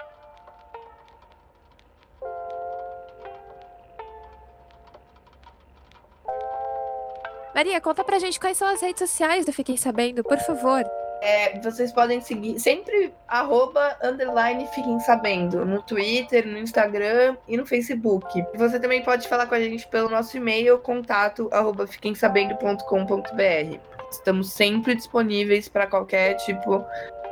Maria, 7.55 7.81
conta 7.81 8.05
pra 8.05 8.19
gente 8.19 8.41
quais 8.41 8.57
são 8.57 8.69
as 8.69 8.81
redes 8.81 9.01
sociais 9.01 9.45
do 9.45 9.53
Fiquem 9.53 9.77
Sabendo, 9.77 10.23
por 10.23 10.39
favor. 10.39 10.85
É, 11.21 11.59
vocês 11.61 11.93
podem 11.93 12.21
seguir 12.21 12.59
sempre 12.59 13.13
arroba, 13.29 13.97
underline, 14.03 14.67
fiquem 14.69 14.99
sabendo, 15.01 15.65
no 15.67 15.83
Twitter, 15.83 16.47
no 16.47 16.57
Instagram 16.59 17.37
e 17.47 17.57
no 17.57 17.67
Facebook. 17.67 18.45
Você 18.55 18.81
também 18.81 19.03
pode 19.03 19.29
falar 19.29 19.47
com 19.47 19.55
a 19.55 19.61
gente 19.61 19.87
pelo 19.89 20.09
nosso 20.09 20.37
e-mail, 20.37 20.79
contato 20.79 21.49
arroba 21.53 21.87
fiquemsabendo.com.br. 21.87 23.79
Estamos 24.11 24.53
sempre 24.53 24.95
disponíveis 24.95 25.69
para 25.69 25.87
qualquer 25.87 26.35
tipo 26.35 26.85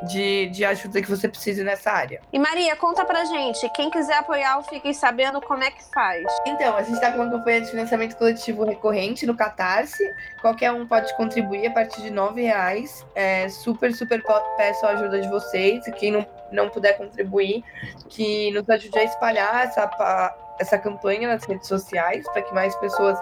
de, 0.02 0.46
de 0.46 0.64
ajuda 0.64 1.02
que 1.02 1.10
você 1.10 1.28
precise 1.28 1.62
nessa 1.64 1.90
área. 1.90 2.20
E 2.32 2.38
Maria, 2.38 2.76
conta 2.76 3.04
pra 3.04 3.24
gente, 3.24 3.68
quem 3.70 3.90
quiser 3.90 4.18
apoiar 4.18 4.58
o 4.58 4.62
Fiquem 4.62 4.92
Sabendo, 4.92 5.40
como 5.40 5.62
é 5.62 5.70
que 5.70 5.82
faz? 5.92 6.24
Então, 6.46 6.76
a 6.76 6.82
gente 6.82 6.94
está 6.94 7.12
com 7.12 7.18
uma 7.18 7.30
campanha 7.30 7.60
de 7.60 7.70
financiamento 7.70 8.16
coletivo 8.16 8.64
recorrente 8.64 9.26
no 9.26 9.36
Catarse. 9.36 10.02
Qualquer 10.40 10.72
um 10.72 10.86
pode 10.86 11.14
contribuir 11.16 11.66
a 11.66 11.70
partir 11.70 12.02
de 12.02 12.10
nove 12.10 12.42
reais. 12.42 13.06
É, 13.14 13.48
super, 13.48 13.92
super 13.94 14.22
peço 14.56 14.86
a 14.86 14.90
ajuda 14.90 15.20
de 15.20 15.28
vocês. 15.28 15.86
E 15.86 15.92
quem 15.92 16.12
não, 16.12 16.26
não 16.52 16.68
puder 16.68 16.96
contribuir, 16.96 17.64
que 18.08 18.50
nos 18.52 18.68
ajude 18.68 18.98
a 18.98 19.04
espalhar 19.04 19.64
essa, 19.64 20.34
essa 20.58 20.78
campanha 20.78 21.28
nas 21.28 21.44
redes 21.44 21.66
sociais, 21.66 22.24
para 22.32 22.42
que 22.42 22.54
mais 22.54 22.74
pessoas 22.76 23.18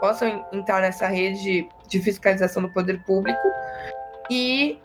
possam 0.00 0.46
entrar 0.52 0.80
nessa 0.80 1.06
rede 1.06 1.68
de 1.86 2.00
fiscalização 2.00 2.62
do 2.62 2.72
poder 2.72 3.02
público. 3.04 3.48
E 4.30 4.80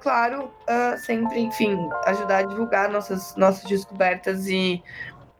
claro, 0.00 0.50
uh, 0.68 0.98
sempre, 0.98 1.40
enfim, 1.40 1.88
ajudar 2.06 2.38
a 2.38 2.42
divulgar 2.42 2.90
nossas, 2.90 3.34
nossas 3.36 3.64
descobertas 3.64 4.46
e, 4.46 4.82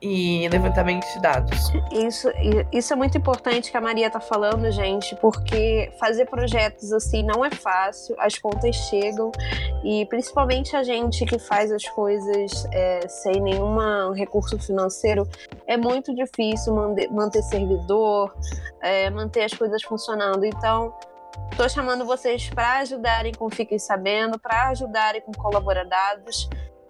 e 0.01 0.47
levantamento 0.49 1.05
de 1.13 1.21
dados. 1.21 1.71
Isso, 1.91 2.29
isso 2.71 2.93
é 2.93 2.95
muito 2.95 3.17
importante 3.17 3.71
que 3.71 3.77
a 3.77 3.81
Maria 3.81 4.07
está 4.07 4.19
falando, 4.19 4.69
gente, 4.71 5.15
porque 5.15 5.91
fazer 5.99 6.25
projetos 6.25 6.91
assim 6.93 7.23
não 7.23 7.43
é 7.43 7.49
fácil, 7.49 8.15
as 8.19 8.37
contas 8.37 8.75
chegam 8.75 9.31
e 9.83 10.05
principalmente 10.05 10.75
a 10.75 10.83
gente 10.83 11.25
que 11.25 11.39
faz 11.39 11.71
as 11.71 11.87
coisas 11.89 12.65
é, 12.71 13.07
sem 13.07 13.41
nenhum 13.41 14.11
recurso 14.11 14.59
financeiro 14.59 15.27
é 15.65 15.77
muito 15.77 16.13
difícil 16.13 16.75
manter, 16.75 17.11
manter 17.11 17.41
servidor, 17.43 18.35
é, 18.81 19.09
manter 19.09 19.43
as 19.43 19.53
coisas 19.53 19.81
funcionando. 19.83 20.45
Então, 20.45 20.93
Estou 21.51 21.67
chamando 21.69 22.05
vocês 22.05 22.49
para 22.49 22.79
ajudarem 22.79 23.33
com 23.33 23.49
Fiquem 23.49 23.79
Sabendo, 23.79 24.37
para 24.37 24.69
ajudarem 24.69 25.21
com 25.21 25.31
Colaboradados. 25.31 26.47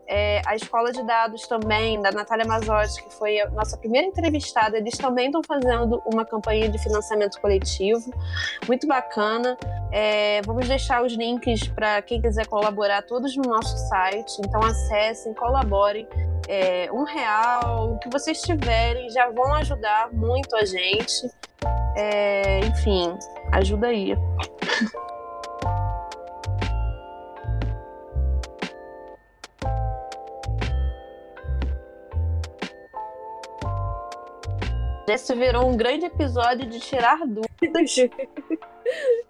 É, 0.09 0.41
a 0.45 0.55
Escola 0.55 0.91
de 0.91 1.03
Dados 1.03 1.47
também, 1.47 2.01
da 2.01 2.11
Natália 2.11 2.45
Mazotti, 2.45 3.03
que 3.03 3.13
foi 3.13 3.41
a 3.41 3.49
nossa 3.49 3.77
primeira 3.77 4.07
entrevistada, 4.07 4.77
eles 4.77 4.97
também 4.97 5.25
estão 5.25 5.41
fazendo 5.45 6.01
uma 6.05 6.23
campanha 6.23 6.69
de 6.69 6.77
financiamento 6.81 7.41
coletivo, 7.41 8.13
muito 8.65 8.87
bacana. 8.87 9.57
É, 9.91 10.41
vamos 10.43 10.67
deixar 10.67 11.03
os 11.03 11.13
links 11.13 11.67
para 11.67 12.01
quem 12.01 12.21
quiser 12.21 12.47
colaborar 12.47 13.01
todos 13.01 13.35
no 13.35 13.43
nosso 13.43 13.77
site, 13.89 14.37
então 14.39 14.61
acessem, 14.63 15.33
colaborem. 15.33 16.07
É, 16.47 16.89
um 16.91 17.03
real, 17.03 17.93
o 17.93 17.99
que 17.99 18.09
vocês 18.09 18.41
tiverem, 18.41 19.09
já 19.09 19.29
vão 19.29 19.53
ajudar 19.55 20.09
muito 20.13 20.55
a 20.55 20.63
gente. 20.63 21.29
É, 21.99 22.59
enfim, 22.59 23.17
ajuda 23.51 23.87
aí. 23.87 24.13
Esse 35.07 35.33
virou 35.33 35.67
um 35.67 35.75
grande 35.75 36.05
episódio 36.05 36.69
de 36.69 36.79
tirar 36.79 37.17
dúvidas. 37.25 37.95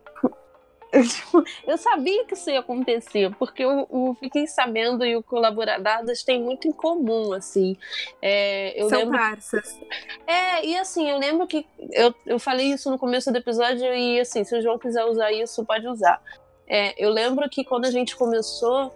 Eu 1.68 1.78
sabia 1.78 2.26
que 2.26 2.34
isso 2.34 2.50
ia 2.50 2.60
acontecer, 2.60 3.34
porque 3.36 3.64
eu, 3.64 3.88
eu 3.92 4.18
fiquei 4.20 4.48
sabendo 4.48 5.06
e 5.06 5.16
o 5.16 5.24
Colaboradadas 5.24 6.24
tem 6.24 6.42
muito 6.42 6.68
em 6.68 6.72
comum, 6.72 7.34
assim. 7.34 7.78
É, 8.22 8.82
eu 8.82 8.90
São 8.90 9.00
lembro... 9.00 9.18
parças. 9.18 9.80
É, 10.26 10.66
e 10.66 10.78
assim, 10.78 11.10
eu 11.10 11.18
lembro 11.18 11.46
que 11.46 11.66
eu, 11.92 12.14
eu 12.26 12.40
falei 12.40 12.68
isso 12.68 12.90
no 12.90 12.98
começo 12.98 13.32
do 13.32 13.38
episódio 13.38 13.94
e 13.94 14.20
assim, 14.20 14.44
se 14.44 14.58
o 14.58 14.62
João 14.62 14.80
quiser 14.80 15.04
usar 15.06 15.32
isso, 15.32 15.66
pode 15.66 15.88
usar. 15.88 16.22
É, 16.68 16.94
eu 17.04 17.10
lembro 17.10 17.50
que 17.50 17.64
quando 17.64 17.86
a 17.86 17.92
gente 17.92 18.16
começou, 18.16 18.88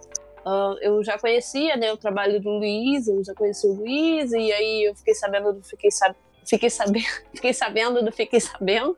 uh, 0.46 0.76
eu 0.80 1.02
já 1.04 1.18
conhecia 1.18 1.76
né, 1.76 1.92
o 1.92 1.96
trabalho 1.96 2.40
do 2.40 2.50
Luiz, 2.50 3.08
eu 3.08 3.22
já 3.24 3.34
conheci 3.34 3.66
o 3.66 3.74
Luiz, 3.74 4.32
e 4.32 4.52
aí 4.52 4.84
eu 4.84 4.94
fiquei 4.94 5.14
sabendo 5.14 5.52
do 5.52 5.62
Fiquei, 5.62 5.90
sab... 5.90 6.14
fiquei 6.44 6.70
sabendo, 6.70 7.06
fiquei 7.34 7.52
sabendo 7.52 8.02
do 8.02 8.12
Fiquei 8.12 8.40
Sabendo 8.40 8.96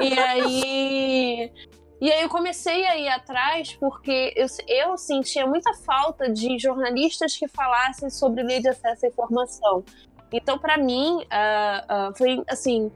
e 0.00 0.18
aí. 0.18 1.52
E 2.00 2.12
aí 2.12 2.22
eu 2.22 2.28
comecei 2.28 2.84
a 2.86 2.96
ir 2.98 3.08
atrás 3.08 3.72
porque 3.80 4.34
eu, 4.36 4.46
eu 4.68 4.98
sentia 4.98 5.46
muita 5.46 5.72
falta 5.72 6.28
de 6.28 6.58
jornalistas 6.58 7.36
que 7.36 7.48
falassem 7.48 8.10
sobre 8.10 8.42
lei 8.42 8.60
de 8.60 8.68
acesso 8.68 9.06
à 9.06 9.08
informação. 9.08 9.84
Então, 10.32 10.58
para 10.58 10.76
mim, 10.76 11.18
uh, 11.18 12.10
uh, 12.10 12.16
foi 12.16 12.42
assim, 12.48 12.90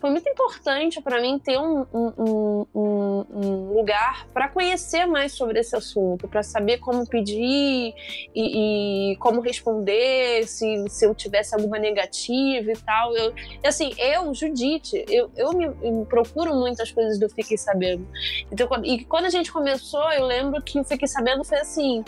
foi 0.00 0.10
muito 0.10 0.28
importante 0.28 1.00
para 1.02 1.20
mim 1.20 1.38
ter 1.38 1.58
um, 1.58 1.84
um, 1.92 2.66
um, 2.74 3.26
um 3.30 3.74
lugar 3.74 4.26
para 4.32 4.48
conhecer 4.48 5.04
mais 5.06 5.32
sobre 5.32 5.60
esse 5.60 5.76
assunto, 5.76 6.26
para 6.26 6.42
saber 6.42 6.78
como 6.78 7.06
pedir 7.06 7.94
e, 8.34 9.12
e, 9.12 9.16
como 9.16 9.40
responder, 9.40 10.46
se, 10.46 10.88
se 10.88 11.04
eu 11.04 11.14
tivesse 11.14 11.54
alguma 11.54 11.78
negativa 11.78 12.72
e 12.72 12.76
tal. 12.78 13.14
Eu, 13.14 13.34
assim, 13.64 13.92
eu, 13.98 14.32
Judite, 14.34 15.04
eu, 15.08 15.30
eu 15.36 15.52
me, 15.52 15.68
me 15.68 16.06
procuro 16.06 16.54
muitas 16.54 16.90
coisas 16.90 17.18
do 17.18 17.28
Fiquei 17.28 17.58
Sabendo. 17.58 18.08
Então, 18.50 18.68
e 18.82 19.04
quando 19.04 19.26
a 19.26 19.30
gente 19.30 19.52
começou, 19.52 20.10
eu 20.12 20.24
lembro 20.24 20.62
que 20.62 20.80
o 20.80 20.84
Fiquei 20.84 21.06
Sabendo 21.06 21.44
foi 21.44 21.58
assim 21.58 22.02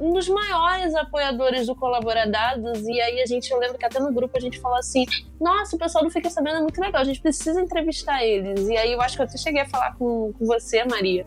um 0.00 0.12
dos 0.12 0.28
maiores 0.28 0.94
apoiadores 0.94 1.66
do 1.66 1.74
Colaboradados. 1.74 2.86
E 2.86 3.00
aí 3.00 3.20
a 3.20 3.26
gente, 3.26 3.50
eu 3.50 3.58
lembro 3.58 3.78
que 3.78 3.84
até 3.84 3.98
no 3.98 4.12
grupo 4.12 4.36
a 4.36 4.40
gente 4.40 4.58
falou 4.60 4.78
assim: 4.78 5.04
nossa, 5.40 5.76
o 5.76 5.78
pessoal 5.78 6.04
do 6.04 6.10
Fica 6.10 6.30
Sabendo 6.30 6.58
é 6.58 6.60
muito 6.60 6.80
legal, 6.80 7.00
a 7.00 7.04
gente 7.04 7.20
precisa 7.20 7.60
entrevistar 7.60 8.24
eles. 8.24 8.68
E 8.68 8.76
aí 8.76 8.92
eu 8.92 9.00
acho 9.00 9.16
que 9.16 9.22
eu 9.22 9.26
até 9.26 9.36
cheguei 9.36 9.62
a 9.62 9.68
falar 9.68 9.94
com, 9.96 10.32
com 10.32 10.46
você, 10.46 10.84
Maria. 10.84 11.26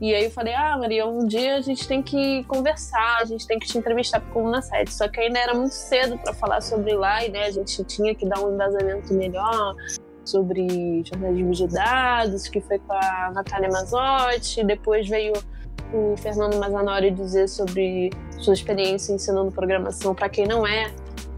E 0.00 0.14
aí 0.14 0.24
eu 0.24 0.30
falei: 0.30 0.54
ah, 0.54 0.76
Maria, 0.78 1.06
um 1.06 1.26
dia 1.26 1.56
a 1.56 1.60
gente 1.60 1.86
tem 1.86 2.02
que 2.02 2.44
conversar, 2.44 3.18
a 3.20 3.24
gente 3.24 3.46
tem 3.46 3.58
que 3.58 3.66
te 3.66 3.78
entrevistar 3.78 4.20
para 4.20 4.32
Coluna 4.32 4.60
7. 4.60 4.92
Só 4.92 5.08
que 5.08 5.20
ainda 5.20 5.38
era 5.38 5.54
muito 5.54 5.74
cedo 5.74 6.18
para 6.18 6.34
falar 6.34 6.60
sobre 6.60 6.92
lá, 6.94 7.24
e 7.24 7.30
né, 7.30 7.44
a 7.44 7.50
gente 7.50 7.82
tinha 7.84 8.14
que 8.14 8.26
dar 8.26 8.40
um 8.40 8.54
embasamento 8.54 9.12
melhor 9.14 9.74
sobre 10.24 11.02
jornalismo 11.04 11.52
de 11.52 11.66
dados, 11.66 12.48
que 12.48 12.60
foi 12.60 12.78
com 12.78 12.92
a 12.92 13.32
Natália 13.34 13.68
Mazotti, 13.68 14.62
depois 14.64 15.08
veio 15.08 15.32
o 15.92 16.16
Fernando 16.16 16.58
Mazanori 16.58 17.10
dizer 17.10 17.48
sobre 17.48 18.10
sua 18.38 18.54
experiência 18.54 19.12
ensinando 19.12 19.52
programação 19.52 20.14
para 20.14 20.28
quem 20.28 20.46
não 20.46 20.66
é 20.66 20.90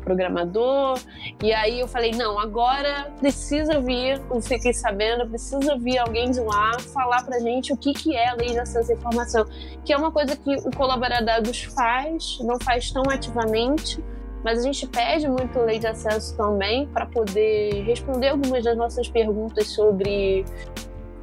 programador. 0.05 0.99
E 1.43 1.53
aí 1.53 1.81
eu 1.81 1.89
falei, 1.89 2.13
não, 2.13 2.39
agora 2.39 3.11
precisa 3.19 3.81
vir, 3.81 4.21
eu 4.31 4.41
fiquei 4.41 4.73
sabendo, 4.73 5.27
precisa 5.27 5.77
vir 5.79 5.99
alguém 5.99 6.31
de 6.31 6.41
lá 6.41 6.79
falar 6.93 7.25
pra 7.25 7.41
gente 7.41 7.73
o 7.73 7.77
que, 7.77 7.93
que 7.93 8.15
é 8.15 8.29
a 8.29 8.35
lei 8.35 8.51
de 8.51 8.59
acesso 8.59 8.93
à 8.93 8.95
informação, 8.95 9.47
que 9.85 9.93
é 9.93 9.97
uma 9.97 10.13
coisa 10.13 10.37
que 10.37 10.55
o 10.57 10.71
Colaboradados 10.77 11.65
faz, 11.65 12.39
não 12.41 12.61
faz 12.61 12.91
tão 12.91 13.03
ativamente, 13.09 14.05
mas 14.45 14.59
a 14.59 14.63
gente 14.63 14.87
pede 14.87 15.27
muito 15.27 15.59
lei 15.59 15.79
de 15.79 15.87
acesso 15.87 16.37
também 16.37 16.87
para 16.89 17.07
poder 17.07 17.83
responder 17.85 18.29
algumas 18.29 18.63
das 18.63 18.77
nossas 18.77 19.09
perguntas 19.09 19.69
sobre 19.69 20.45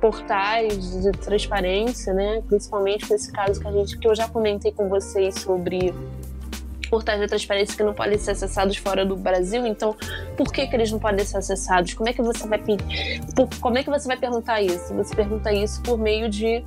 portais 0.02 1.00
de 1.04 1.12
transparência, 1.12 2.12
né? 2.14 2.42
Principalmente 2.48 3.08
com 3.08 3.14
esse 3.14 3.32
caso 3.32 3.62
que 3.62 3.68
a 3.68 3.72
gente 3.72 3.98
que 3.98 4.08
eu 4.08 4.16
já 4.16 4.28
comentei 4.28 4.72
com 4.72 4.90
vocês 4.90 5.36
sobre 5.36 5.94
portais 6.90 7.22
de 7.22 7.28
transparência 7.28 7.78
que 7.78 7.84
não 7.84 7.94
podem 7.94 8.18
ser 8.18 8.32
acessados 8.32 8.76
fora 8.76 9.06
do 9.06 9.16
Brasil. 9.16 9.66
Então, 9.66 9.96
por 10.36 10.52
que, 10.52 10.68
que 10.68 10.76
eles 10.76 10.92
não 10.92 11.00
podem 11.00 11.24
ser 11.24 11.38
acessados? 11.38 11.94
Como 11.94 12.10
é 12.10 12.14
que 12.14 12.22
você 12.22 12.46
vai 12.46 12.60
por, 12.60 13.48
como 13.62 13.78
é 13.78 13.84
que 13.84 13.90
você 13.90 14.08
vai 14.08 14.18
perguntar 14.18 14.62
isso? 14.62 14.94
Você 14.96 15.16
pergunta 15.16 15.54
isso 15.54 15.82
por 15.84 15.98
meio 15.98 16.28
de 16.28 16.66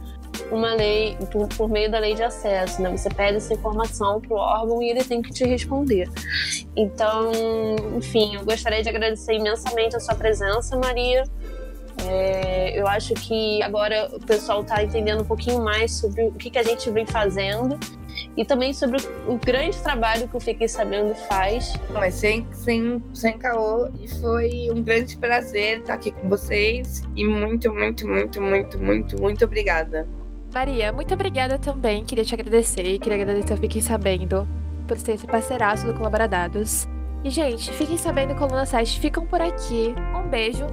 uma 0.51 0.75
lei, 0.75 1.17
por, 1.31 1.49
por 1.49 1.69
meio 1.69 1.91
da 1.91 1.99
lei 1.99 2.15
de 2.15 2.23
acesso, 2.23 2.81
né? 2.81 2.91
Você 2.97 3.09
pede 3.09 3.37
essa 3.37 3.53
informação 3.53 4.21
para 4.21 4.35
o 4.35 4.39
órgão 4.39 4.83
e 4.83 4.91
ele 4.91 5.05
tem 5.05 5.21
que 5.21 5.31
te 5.31 5.45
responder. 5.45 6.09
Então, 6.77 7.31
enfim, 7.97 8.37
eu 8.37 8.45
gostaria 8.45 8.83
de 8.83 8.89
agradecer 8.89 9.35
imensamente 9.35 9.95
a 9.97 10.01
sua 10.01 10.15
presença, 10.15 10.77
Maria. 10.77 11.25
É, 12.07 12.79
eu 12.79 12.87
acho 12.87 13.15
que 13.15 13.63
agora 13.63 14.11
o 14.13 14.21
pessoal 14.21 14.63
está 14.63 14.83
entendendo 14.83 15.23
um 15.23 15.25
pouquinho 15.25 15.63
mais 15.63 15.93
sobre 15.93 16.25
o 16.25 16.33
que, 16.33 16.51
que 16.51 16.59
a 16.59 16.63
gente 16.63 16.91
vem 16.91 17.07
fazendo 17.07 17.79
e 18.37 18.45
também 18.45 18.73
sobre 18.73 18.99
o, 19.27 19.37
grande 19.37 19.77
trabalho 19.79 20.29
que 20.29 20.37
o 20.37 20.41
Fiquei 20.41 20.69
Sabendo 20.69 21.15
faz. 21.15 21.75
Mas 21.93 22.15
sem, 22.15 22.47
sem, 22.53 23.03
sem 23.13 23.39
caô, 23.39 23.89
e 24.01 24.09
foi 24.21 24.69
um 24.71 24.83
grande 24.83 25.17
prazer 25.17 25.81
estar 25.81 25.95
aqui 25.95 26.11
com 26.11 26.29
vocês 26.29 27.03
e 27.15 27.25
muito, 27.25 27.73
muito, 27.73 28.07
muito, 28.09 28.41
muito, 28.41 28.79
muito, 28.79 29.21
muito 29.21 29.45
obrigada. 29.45 30.07
Maria, 30.53 30.93
muito 30.93 31.13
obrigada 31.15 31.59
também. 31.59 32.05
Queria 32.05 32.25
te 32.25 32.35
agradecer 32.35 32.85
e 32.85 32.99
queria 32.99 33.21
agradecer 33.21 33.53
ao 33.53 33.59
Fiquem 33.59 33.83
Sabendo 33.83 34.47
por 34.87 34.99
ser 34.99 35.13
esse 35.13 35.27
parceiraço 35.27 35.87
do 35.87 35.95
Colaboradados. 35.95 36.87
E, 37.25 37.31
gente, 37.31 37.73
fiquem 37.73 37.97
sabendo, 37.97 38.35
Coluna 38.35 38.67
7 38.67 39.01
ficam 39.01 39.27
por 39.27 39.41
aqui. 39.41 39.95
Um 40.15 40.29
beijo 40.29 40.67